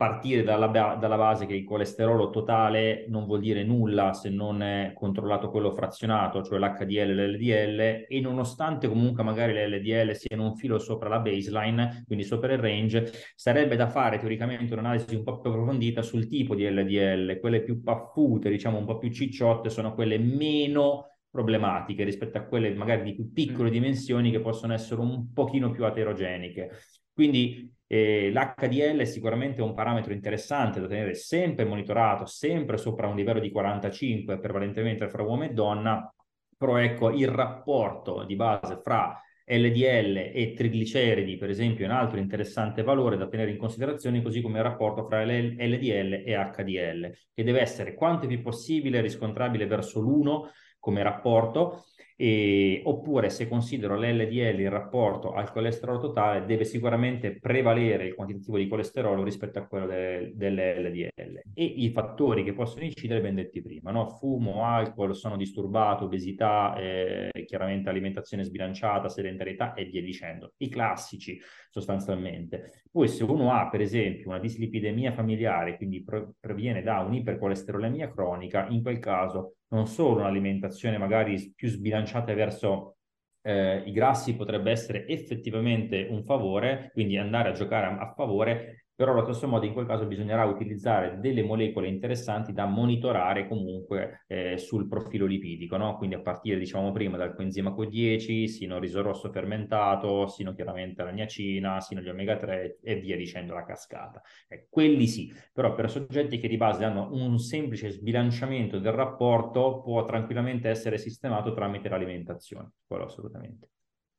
[0.00, 0.66] partire dalla,
[0.98, 5.72] dalla base che il colesterolo totale non vuol dire nulla se non è controllato quello
[5.72, 11.18] frazionato, cioè l'HDL e l'LDL, e nonostante comunque magari l'LDL siano un filo sopra la
[11.18, 16.28] baseline, quindi sopra il range, sarebbe da fare teoricamente un'analisi un po' più approfondita sul
[16.28, 22.04] tipo di LDL, quelle più paffute, diciamo un po' più cicciotte, sono quelle meno problematiche
[22.04, 23.72] rispetto a quelle magari di più piccole Mm.
[23.72, 26.70] dimensioni che possono essere un pochino più eterogeniche.
[27.12, 33.16] Quindi eh, l'HDL è sicuramente un parametro interessante da tenere sempre monitorato, sempre sopra un
[33.16, 36.14] livello di 45, prevalentemente fra uomo e donna,
[36.56, 42.20] però ecco il rapporto di base fra LDL e trigliceridi, per esempio, è un altro
[42.20, 47.42] interessante valore da tenere in considerazione, così come il rapporto fra LDL e HDL, che
[47.42, 51.86] deve essere quanto più possibile riscontrabile verso l'1 come rapporto,
[52.22, 58.58] e, oppure se considero l'LDL in rapporto al colesterolo totale, deve sicuramente prevalere il quantitativo
[58.58, 61.40] di colesterolo rispetto a quello del, dell'LDL.
[61.54, 64.06] E i fattori che possono incidere, ben detti prima, no?
[64.06, 70.52] fumo, alcol, sono disturbato, obesità, eh, chiaramente alimentazione sbilanciata, sedentarietà e via dicendo.
[70.58, 71.40] I classici
[71.70, 72.82] sostanzialmente.
[72.90, 76.04] Poi se uno ha per esempio una dislipidemia familiare, quindi
[76.38, 82.96] proviene da un'ipercolesterolemia cronica, in quel caso non solo un'alimentazione magari più sbilanciata verso
[83.42, 88.86] eh, i grassi potrebbe essere effettivamente un favore, quindi andare a giocare a, a favore,
[89.00, 94.24] però allo stesso modo in quel caso bisognerà utilizzare delle molecole interessanti da monitorare comunque
[94.26, 95.96] eh, sul profilo lipidico, no?
[95.96, 101.12] quindi a partire diciamo prima dal coenzima Q10, sino riso rosso fermentato, sino chiaramente alla
[101.12, 104.20] niacina, sino agli omega 3 e via dicendo la cascata.
[104.48, 109.80] Eh, quelli sì, però per soggetti che di base hanno un semplice sbilanciamento del rapporto
[109.80, 113.70] può tranquillamente essere sistemato tramite l'alimentazione, quello assolutamente.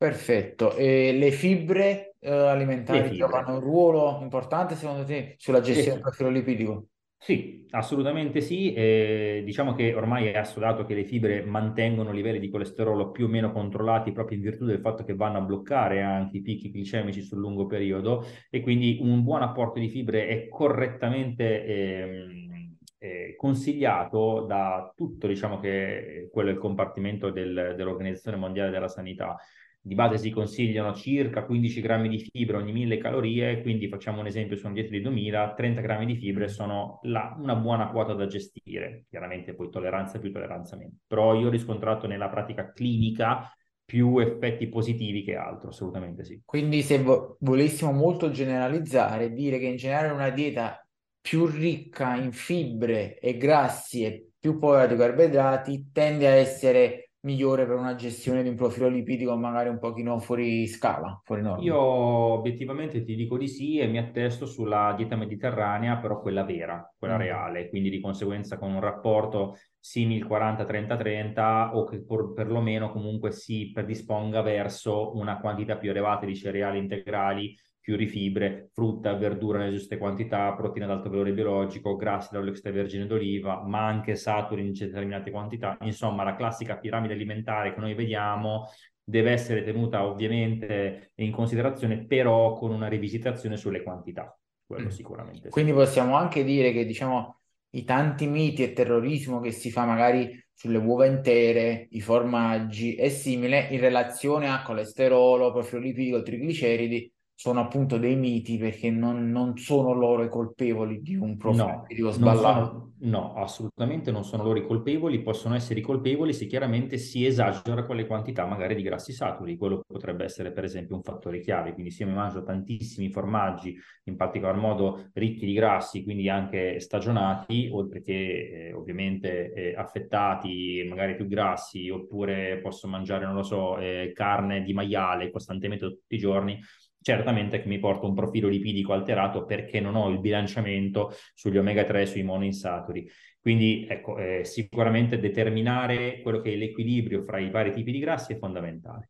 [0.02, 0.76] Perfetto.
[0.76, 3.18] E le fibre eh, alimentari Le fibre.
[3.20, 6.88] giocano un ruolo importante secondo te sulla gestione del profilo lipidico?
[7.20, 8.74] Sì, assolutamente sì.
[8.74, 13.28] Eh, diciamo che ormai è assodato che le fibre mantengono livelli di colesterolo più o
[13.28, 17.22] meno controllati proprio in virtù del fatto che vanno a bloccare anche i picchi glicemici
[17.22, 24.46] sul lungo periodo e quindi un buon apporto di fibre è correttamente ehm, eh, consigliato
[24.48, 29.38] da tutto, diciamo che quello è il compartimento del, dell'Organizzazione Mondiale della Sanità
[29.84, 34.28] di base si consigliano circa 15 grammi di fibra ogni 1000 calorie, quindi facciamo un
[34.28, 38.14] esempio su una dieta di 2000, 30 grammi di fibre sono la, una buona quota
[38.14, 43.52] da gestire, chiaramente poi tolleranza più, tolleranza meno, però io ho riscontrato nella pratica clinica
[43.84, 46.40] più effetti positivi che altro, assolutamente sì.
[46.46, 50.86] Quindi se vo- volessimo molto generalizzare, dire che in generale una dieta
[51.20, 57.66] più ricca in fibre e grassi e più povera di carboidrati tende a essere migliore
[57.66, 61.62] per una gestione di un profilo lipidico magari un pochino fuori scala, fuori norma.
[61.64, 66.92] Io obiettivamente ti dico di sì e mi attesto sulla dieta mediterranea, però quella vera,
[66.98, 67.20] quella Mm.
[67.20, 73.70] reale, quindi di conseguenza con un rapporto simil 40-30-30 o che per, perlomeno comunque si
[73.72, 79.98] predisponga verso una quantità più elevata di cereali integrali, fiori fibre, frutta, verdura nelle giuste
[79.98, 85.32] quantità, proteine ad alto valore biologico, grassi dall'olio extravergine d'oliva, ma anche saturi in determinate
[85.32, 85.78] quantità.
[85.82, 88.68] Insomma, la classica piramide alimentare che noi vediamo
[89.04, 94.38] deve essere tenuta ovviamente in considerazione, però con una rivisitazione sulle quantità.
[94.66, 94.90] Quello Mm.
[94.90, 95.42] sicuramente.
[95.44, 95.50] sì.
[95.50, 97.40] Quindi possiamo anche dire che, diciamo,
[97.72, 103.10] i tanti miti e terrorismo che si fa magari sulle uova intere, i formaggi e
[103.10, 107.12] simile, in relazione a colesterolo, profilo lipidico, trigliceridi,
[107.42, 112.12] sono appunto dei miti perché non, non sono loro i colpevoli di un profilo no,
[112.12, 112.92] sballato.
[113.00, 117.84] no, assolutamente non sono loro i colpevoli, possono essere i colpevoli se chiaramente si esagera
[117.84, 121.74] con le quantità magari di grassi saturi, quello potrebbe essere per esempio un fattore chiave,
[121.74, 126.80] quindi se io mi mangio tantissimi formaggi, in particolar modo ricchi di grassi, quindi anche
[126.80, 133.42] stagionati, oltre che eh, ovviamente eh, affettati, magari più grassi, oppure posso mangiare, non lo
[133.42, 136.60] so, eh, carne di maiale costantemente tutti i giorni,
[137.02, 141.84] certamente che mi porta un profilo lipidico alterato perché non ho il bilanciamento sugli omega
[141.84, 143.10] 3 e sui monoinsaturi.
[143.42, 148.34] Quindi ecco, eh, sicuramente determinare quello che è l'equilibrio fra i vari tipi di grassi
[148.34, 149.10] è fondamentale.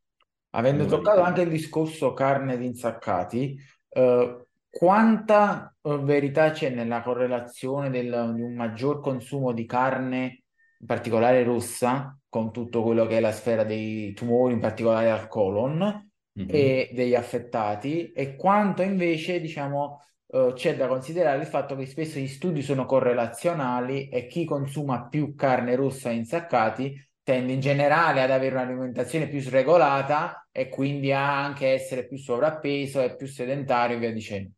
[0.51, 3.57] Avendo toccato anche il discorso carne di insaccati,
[3.89, 10.43] eh, quanta eh, verità c'è nella correlazione del, di un maggior consumo di carne,
[10.79, 15.27] in particolare rossa, con tutto quello che è la sfera dei tumori, in particolare al
[15.27, 16.49] colon, mm-hmm.
[16.49, 22.19] e degli affettati e quanto invece, diciamo, eh, c'è da considerare il fatto che spesso
[22.19, 28.21] gli studi sono correlazionali e chi consuma più carne rossa e insaccati tende in generale
[28.21, 33.97] ad avere un'alimentazione più sregolata e quindi a anche essere più sovrappeso e più sedentario
[33.97, 34.51] e via dicendo.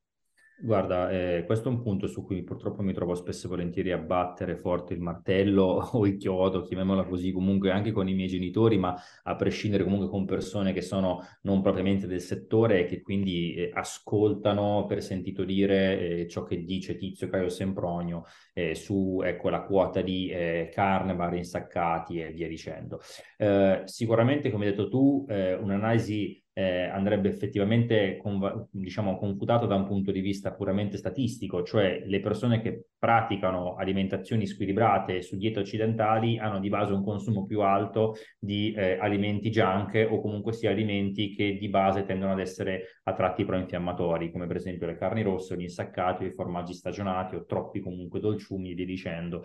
[0.59, 3.97] Guarda, eh, questo è un punto su cui purtroppo mi trovo spesso e volentieri a
[3.97, 8.77] battere forte il martello o il chiodo, chiamiamola così, comunque anche con i miei genitori,
[8.77, 13.55] ma a prescindere comunque con persone che sono non propriamente del settore e che quindi
[13.55, 19.49] eh, ascoltano per sentito dire eh, ciò che dice Tizio Caio Sempronio eh, su ecco,
[19.49, 23.01] la quota di eh, carne, vari insaccati e via dicendo.
[23.37, 29.85] Eh, sicuramente, come hai detto tu, un'analisi eh, andrebbe effettivamente con, diciamo, confutato da un
[29.85, 36.37] punto di vista puramente statistico, cioè le persone che praticano alimentazioni squilibrate su diete occidentali
[36.37, 41.33] hanno di base un consumo più alto di eh, alimenti junk o comunque sia alimenti
[41.33, 45.57] che di base tendono ad essere a tratti proinfiammatori, come per esempio le carni rosse,
[45.57, 49.43] gli insaccati, i formaggi stagionati o troppi comunque dolciumi e via dicendo.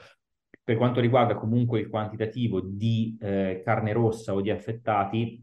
[0.63, 5.43] Per quanto riguarda comunque il quantitativo di eh, carne rossa o di affettati,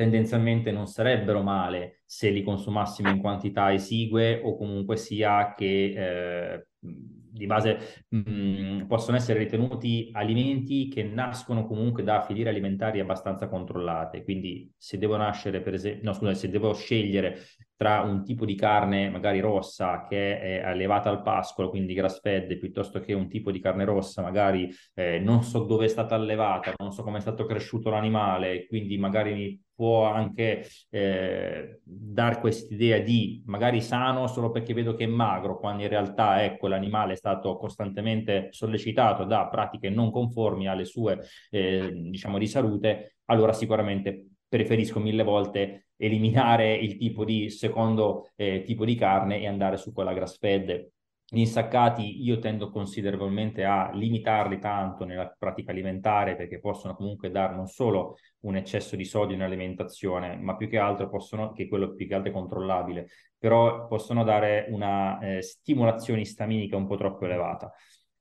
[0.00, 6.66] tendenzialmente non sarebbero male se li consumassimo in quantità esigue o comunque sia che eh,
[6.78, 14.24] di base mh, possono essere ritenuti alimenti che nascono comunque da filiere alimentari abbastanza controllate.
[14.24, 17.38] Quindi se devo nascere, per esempio, no, scusa, se devo scegliere
[17.76, 22.58] tra un tipo di carne magari rossa che è allevata al pascolo, quindi grass fed,
[22.58, 26.72] piuttosto che un tipo di carne rossa, magari eh, non so dove è stata allevata,
[26.78, 32.98] non so come è stato cresciuto l'animale, quindi magari mi può anche eh, dar quest'idea
[32.98, 37.16] di magari sano solo perché vedo che è magro, quando in realtà ecco l'animale è
[37.16, 44.26] stato costantemente sollecitato da pratiche non conformi alle sue eh, diciamo di salute, allora sicuramente
[44.46, 49.94] preferisco mille volte eliminare il tipo di secondo eh, tipo di carne e andare su
[49.94, 50.90] quella grass fed.
[51.32, 57.54] Gli insaccati io tendo considerevolmente a limitarli tanto nella pratica alimentare perché possono comunque dare
[57.54, 61.94] non solo un eccesso di sodio in alimentazione, ma più che altro possono, che quello
[61.94, 67.26] più che altro è controllabile, però possono dare una eh, stimolazione istaminica un po' troppo
[67.26, 67.72] elevata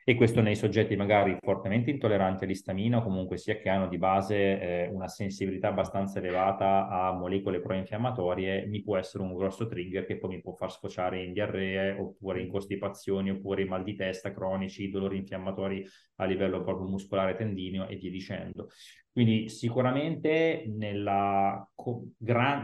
[0.09, 4.59] e questo nei soggetti magari fortemente intolleranti all'istamina o comunque sia che hanno di base
[4.59, 10.17] eh, una sensibilità abbastanza elevata a molecole proinfiammatorie, mi può essere un grosso trigger che
[10.17, 14.33] poi mi può far sfociare in diarree oppure in costipazioni oppure in mal di testa
[14.33, 15.85] cronici, dolori infiammatori
[16.15, 18.69] a livello proprio muscolare tendineo e via dicendo.
[19.11, 21.69] Quindi sicuramente nella,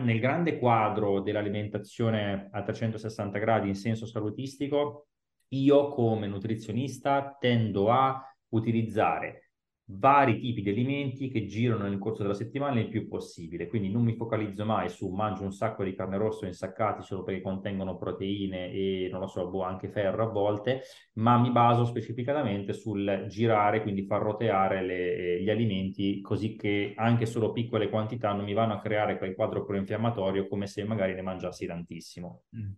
[0.02, 5.10] nel grande quadro dell'alimentazione a 360 gradi in senso salutistico
[5.50, 9.46] io come nutrizionista tendo a utilizzare
[9.88, 13.68] vari tipi di alimenti che girano nel corso della settimana il più possibile.
[13.68, 17.42] Quindi non mi focalizzo mai su mangio un sacco di carne rossa insaccati solo perché
[17.42, 20.82] contengono proteine e non lo so, boh, anche ferro a volte,
[21.14, 27.26] ma mi baso specificatamente sul girare, quindi far roteare le, gli alimenti così che anche
[27.28, 31.22] solo piccole quantità non mi vanno a creare quel quadro proinfiammatorio come se magari ne
[31.22, 32.44] mangiassi tantissimo.
[32.56, 32.72] Mm.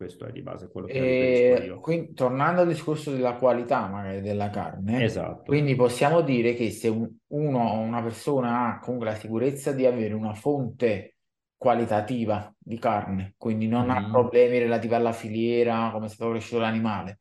[0.00, 1.78] Questo è di base quello che e io.
[1.78, 5.42] Quindi, tornando al discorso della qualità magari della carne, esatto.
[5.42, 10.14] quindi possiamo dire che se un, uno una persona ha comunque la sicurezza di avere
[10.14, 11.16] una fonte
[11.54, 13.90] qualitativa di carne, quindi non mm.
[13.90, 14.10] ha mm-hmm.
[14.10, 17.20] problemi relativi alla filiera, come è stato cresciuto l'animale,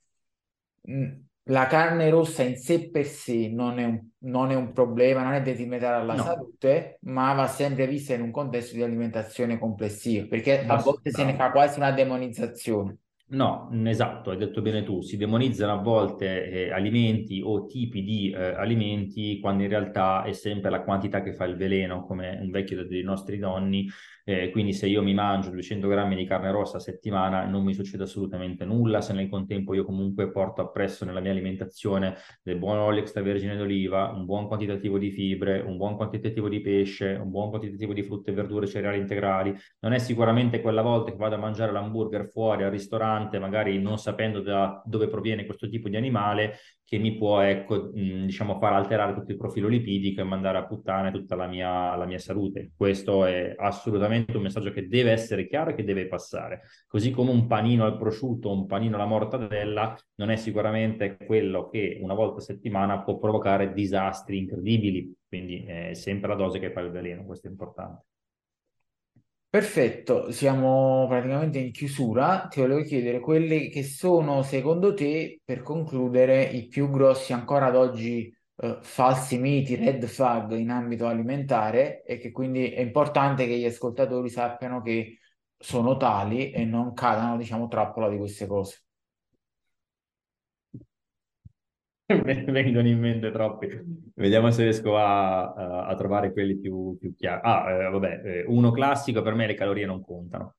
[0.90, 1.12] mm,
[1.50, 5.34] la carne rossa in sé per sé non è un, non è un problema, non
[5.34, 6.24] è detrimentale alla no.
[6.24, 11.24] salute, ma va sempre vista in un contesto di alimentazione complessiva, perché a volte se
[11.24, 12.98] ne fa quasi una demonizzazione.
[13.32, 18.32] No, esatto, hai detto bene tu, si demonizzano a volte eh, alimenti o tipi di
[18.32, 22.50] eh, alimenti quando in realtà è sempre la quantità che fa il veleno, come un
[22.50, 23.88] vecchio dei nostri nonni
[24.24, 27.74] eh, quindi se io mi mangio 200 grammi di carne rossa a settimana non mi
[27.76, 32.78] succede assolutamente nulla, se nel contempo io comunque porto appresso nella mia alimentazione del buon
[32.78, 37.50] olio extravergine d'oliva, un buon quantitativo di fibre, un buon quantitativo di pesce, un buon
[37.50, 41.38] quantitativo di frutta e verdure, cereali integrali, non è sicuramente quella volta che vado a
[41.40, 46.58] mangiare l'hamburger fuori al ristorante, magari non sapendo da dove proviene questo tipo di animale,
[46.90, 51.12] che mi può, ecco, diciamo, far alterare tutto il profilo lipidico e mandare a puttane
[51.12, 52.72] tutta la mia, la mia salute.
[52.76, 56.62] Questo è assolutamente un messaggio che deve essere chiaro e che deve passare.
[56.88, 62.00] Così come un panino al prosciutto, un panino alla mortadella, non è sicuramente quello che
[62.02, 65.14] una volta a settimana può provocare disastri incredibili.
[65.28, 68.06] Quindi è sempre la dose che fa il veleno, questo è importante.
[69.52, 72.48] Perfetto, siamo praticamente in chiusura.
[72.48, 77.76] Ti volevo chiedere quelli che sono, secondo te, per concludere, i più grossi ancora ad
[77.76, 83.58] oggi eh, falsi miti, red flag in ambito alimentare e che quindi è importante che
[83.58, 85.18] gli ascoltatori sappiano che
[85.58, 88.84] sono tali e non cadano, diciamo, trappola di queste cose.
[92.52, 93.68] Vengono in mente troppi.
[94.16, 97.42] Vediamo se riesco a, a, trovare quelli più, più chiari.
[97.44, 100.56] Ah, eh, vabbè, eh, uno classico per me le calorie non contano.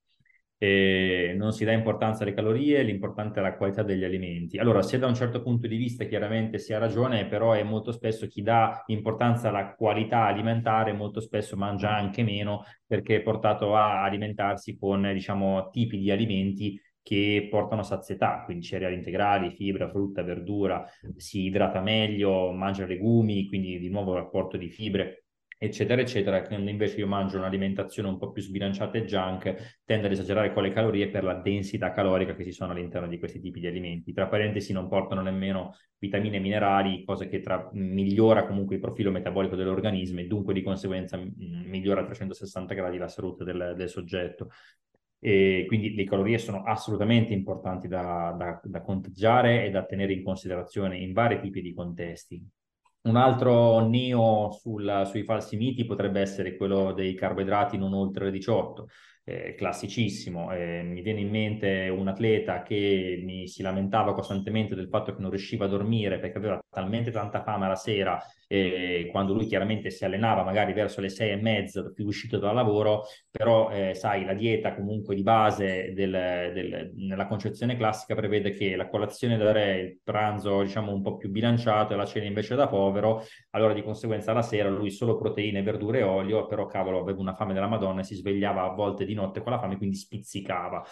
[0.57, 4.59] E non si dà importanza alle calorie, l'importante è la qualità degli alimenti.
[4.59, 7.91] Allora, se da un certo punto di vista chiaramente si ha ragione, però è molto
[7.91, 13.75] spesso chi dà importanza alla qualità alimentare, molto spesso mangia anche meno perché è portato
[13.75, 20.23] a alimentarsi con, diciamo, tipi di alimenti che portano sazietà, quindi cereali integrali, fibra, frutta,
[20.23, 20.85] verdura,
[21.15, 25.25] si idrata meglio, mangia legumi, quindi di nuovo rapporto di fibre,
[25.63, 26.41] eccetera, eccetera.
[26.41, 30.63] Quando invece io mangio un'alimentazione un po' più sbilanciata e junk, tendo ad esagerare con
[30.63, 34.11] le calorie per la densità calorica che ci sono all'interno di questi tipi di alimenti.
[34.11, 39.11] Tra parentesi, non portano nemmeno vitamine e minerali, cosa che tra, migliora comunque il profilo
[39.11, 44.49] metabolico dell'organismo e dunque di conseguenza migliora a 360 gradi la salute del, del soggetto.
[45.23, 50.23] E quindi le calorie sono assolutamente importanti da, da, da conteggiare e da tenere in
[50.23, 52.43] considerazione in vari tipi di contesti.
[53.03, 58.31] Un altro neo sul, sui falsi miti potrebbe essere quello dei carboidrati non oltre le
[58.31, 58.87] 18
[59.23, 60.51] eh, classicissimo.
[60.53, 65.21] Eh, mi viene in mente un atleta che mi si lamentava costantemente del fatto che
[65.21, 69.89] non riusciva a dormire perché aveva talmente tanta fame la sera e quando lui chiaramente
[69.91, 74.25] si allenava magari verso le sei e mezza più uscito dal lavoro, però eh, sai
[74.25, 76.11] la dieta comunque di base del,
[76.53, 81.15] del, nella concezione classica prevede che la colazione da re, il pranzo diciamo un po'
[81.15, 85.15] più bilanciato e la cena invece da povero, allora di conseguenza la sera lui solo
[85.15, 88.73] proteine, verdure e olio, però cavolo aveva una fame della Madonna e si svegliava a
[88.73, 90.83] volte di notte con la fame, quindi spizzicava.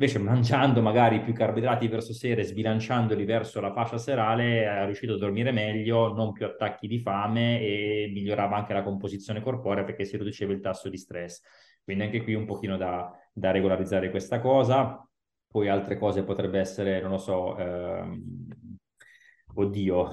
[0.00, 5.12] Invece mangiando magari più carboidrati verso sera e sbilanciandoli verso la fascia serale è riuscito
[5.12, 10.06] a dormire meglio, non più attacchi di fame e migliorava anche la composizione corporea perché
[10.06, 11.42] si riduceva il tasso di stress.
[11.84, 15.06] Quindi anche qui un pochino da, da regolarizzare questa cosa.
[15.46, 18.49] Poi altre cose potrebbe essere, non lo so, ehm,
[19.54, 20.10] oddio,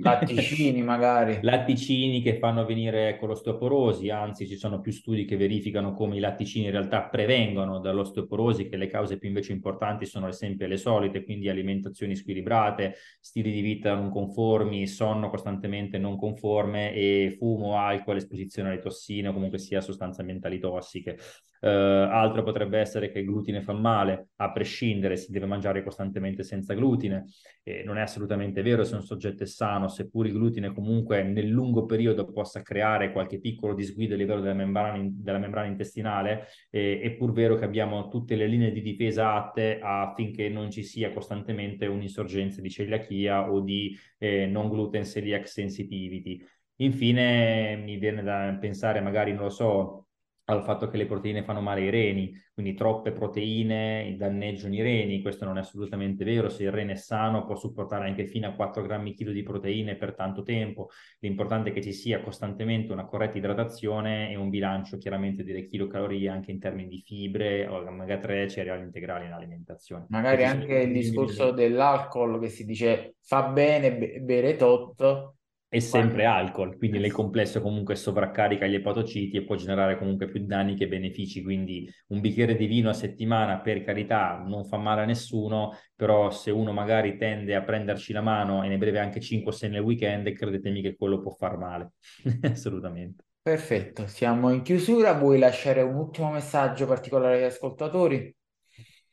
[0.00, 1.38] latticini magari.
[1.42, 6.20] Latticini che fanno venire con l'osteoporosi, anzi ci sono più studi che verificano come i
[6.20, 11.24] latticini in realtà prevengono dall'osteoporosi, che le cause più invece importanti sono sempre le solite,
[11.24, 18.16] quindi alimentazioni squilibrate, stili di vita non conformi, sonno costantemente non conforme e fumo, alcol,
[18.16, 21.18] esposizione alle tossine o comunque sia sostanze ambientali tossiche.
[21.66, 26.44] Uh, altro potrebbe essere che il glutine fa male, a prescindere si deve mangiare costantemente
[26.44, 27.24] senza glutine,
[27.64, 31.48] e non è assolutamente vero se un soggetto è sano, seppur il glutine comunque nel
[31.48, 37.00] lungo periodo possa creare qualche piccolo disguido a livello della membrana, della membrana intestinale, eh,
[37.00, 41.10] è pur vero che abbiamo tutte le linee di difesa atte affinché non ci sia
[41.10, 46.40] costantemente un'insorgenza di celiachia o di eh, non gluten celiac sensitivity.
[46.76, 50.05] Infine mi viene da pensare magari, non lo so,
[50.48, 55.20] al fatto che le proteine fanno male ai reni, quindi troppe proteine danneggiano i reni,
[55.20, 58.52] questo non è assolutamente vero, se il rene è sano può supportare anche fino a
[58.52, 63.06] 4 grammi chilo di proteine per tanto tempo, l'importante è che ci sia costantemente una
[63.06, 68.48] corretta idratazione e un bilancio chiaramente delle chilocalorie anche in termini di fibre, omega 3,
[68.48, 70.06] cereali integrali in alimentazione.
[70.08, 75.34] Magari anche il discorso dell'alcol che si dice fa bene bere tot,
[75.68, 80.44] è sempre alcol, quindi nel complesso comunque sovraccarica gli epatociti e può generare comunque più
[80.46, 85.02] danni che benefici, quindi un bicchiere di vino a settimana per carità non fa male
[85.02, 89.20] a nessuno, però se uno magari tende a prenderci la mano e ne beve anche
[89.20, 91.92] 5 o 6 nel weekend, credetemi che quello può far male,
[92.42, 93.24] assolutamente.
[93.42, 98.34] Perfetto, siamo in chiusura, vuoi lasciare un ultimo messaggio particolare agli ascoltatori?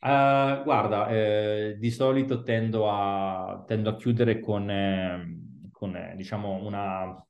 [0.00, 5.44] Uh, guarda, eh, di solito tendo a, tendo a chiudere con, eh,
[5.74, 7.22] con eh, diciamo, una,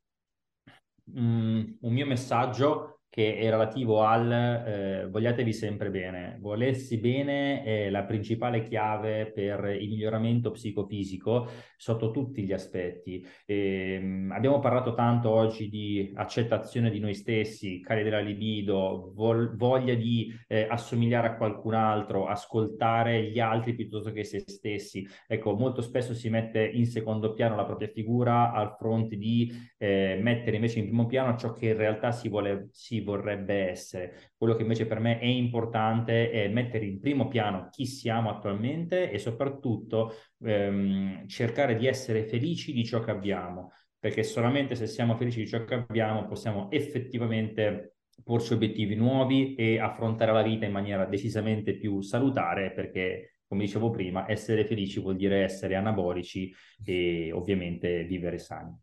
[1.15, 6.37] un, un mio messaggio che è relativo al eh, vogliatevi sempre bene.
[6.41, 13.25] Volersi bene è la principale chiave per il miglioramento psicofisico sotto tutti gli aspetti.
[13.47, 19.55] E, ehm, abbiamo parlato tanto oggi di accettazione di noi stessi, cari della libido, vol-
[19.55, 25.07] voglia di eh, assomigliare a qualcun altro, ascoltare gli altri piuttosto che se stessi.
[25.29, 30.19] Ecco, molto spesso si mette in secondo piano la propria figura al fronte di eh,
[30.21, 34.33] mettere invece in primo piano ciò che in realtà si vuole si vorrebbe essere.
[34.37, 39.11] Quello che invece per me è importante è mettere in primo piano chi siamo attualmente
[39.11, 45.15] e soprattutto ehm, cercare di essere felici di ciò che abbiamo, perché solamente se siamo
[45.17, 50.73] felici di ciò che abbiamo possiamo effettivamente porci obiettivi nuovi e affrontare la vita in
[50.73, 56.53] maniera decisamente più salutare, perché come dicevo prima, essere felici vuol dire essere anabolici
[56.85, 58.77] e ovviamente vivere sani.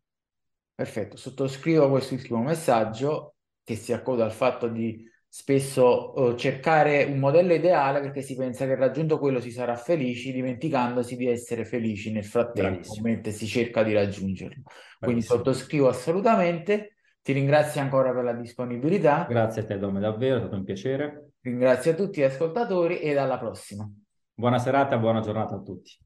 [0.74, 7.18] Perfetto, sottoscrivo questo ultimo messaggio che si accoda al fatto di spesso uh, cercare un
[7.18, 12.12] modello ideale perché si pensa che raggiunto quello si sarà felici, dimenticandosi di essere felici
[12.12, 13.08] nel frattempo, Bravissimo.
[13.08, 14.64] mentre si cerca di raggiungerlo.
[14.64, 15.38] Quindi Bravissimo.
[15.38, 16.96] sottoscrivo assolutamente.
[17.22, 19.26] Ti ringrazio ancora per la disponibilità.
[19.30, 21.30] Grazie a te, Dome, davvero, è stato un piacere.
[21.42, 23.90] Ringrazio a tutti gli ascoltatori ed alla prossima.
[24.34, 25.98] Buona serata, buona giornata a tutti.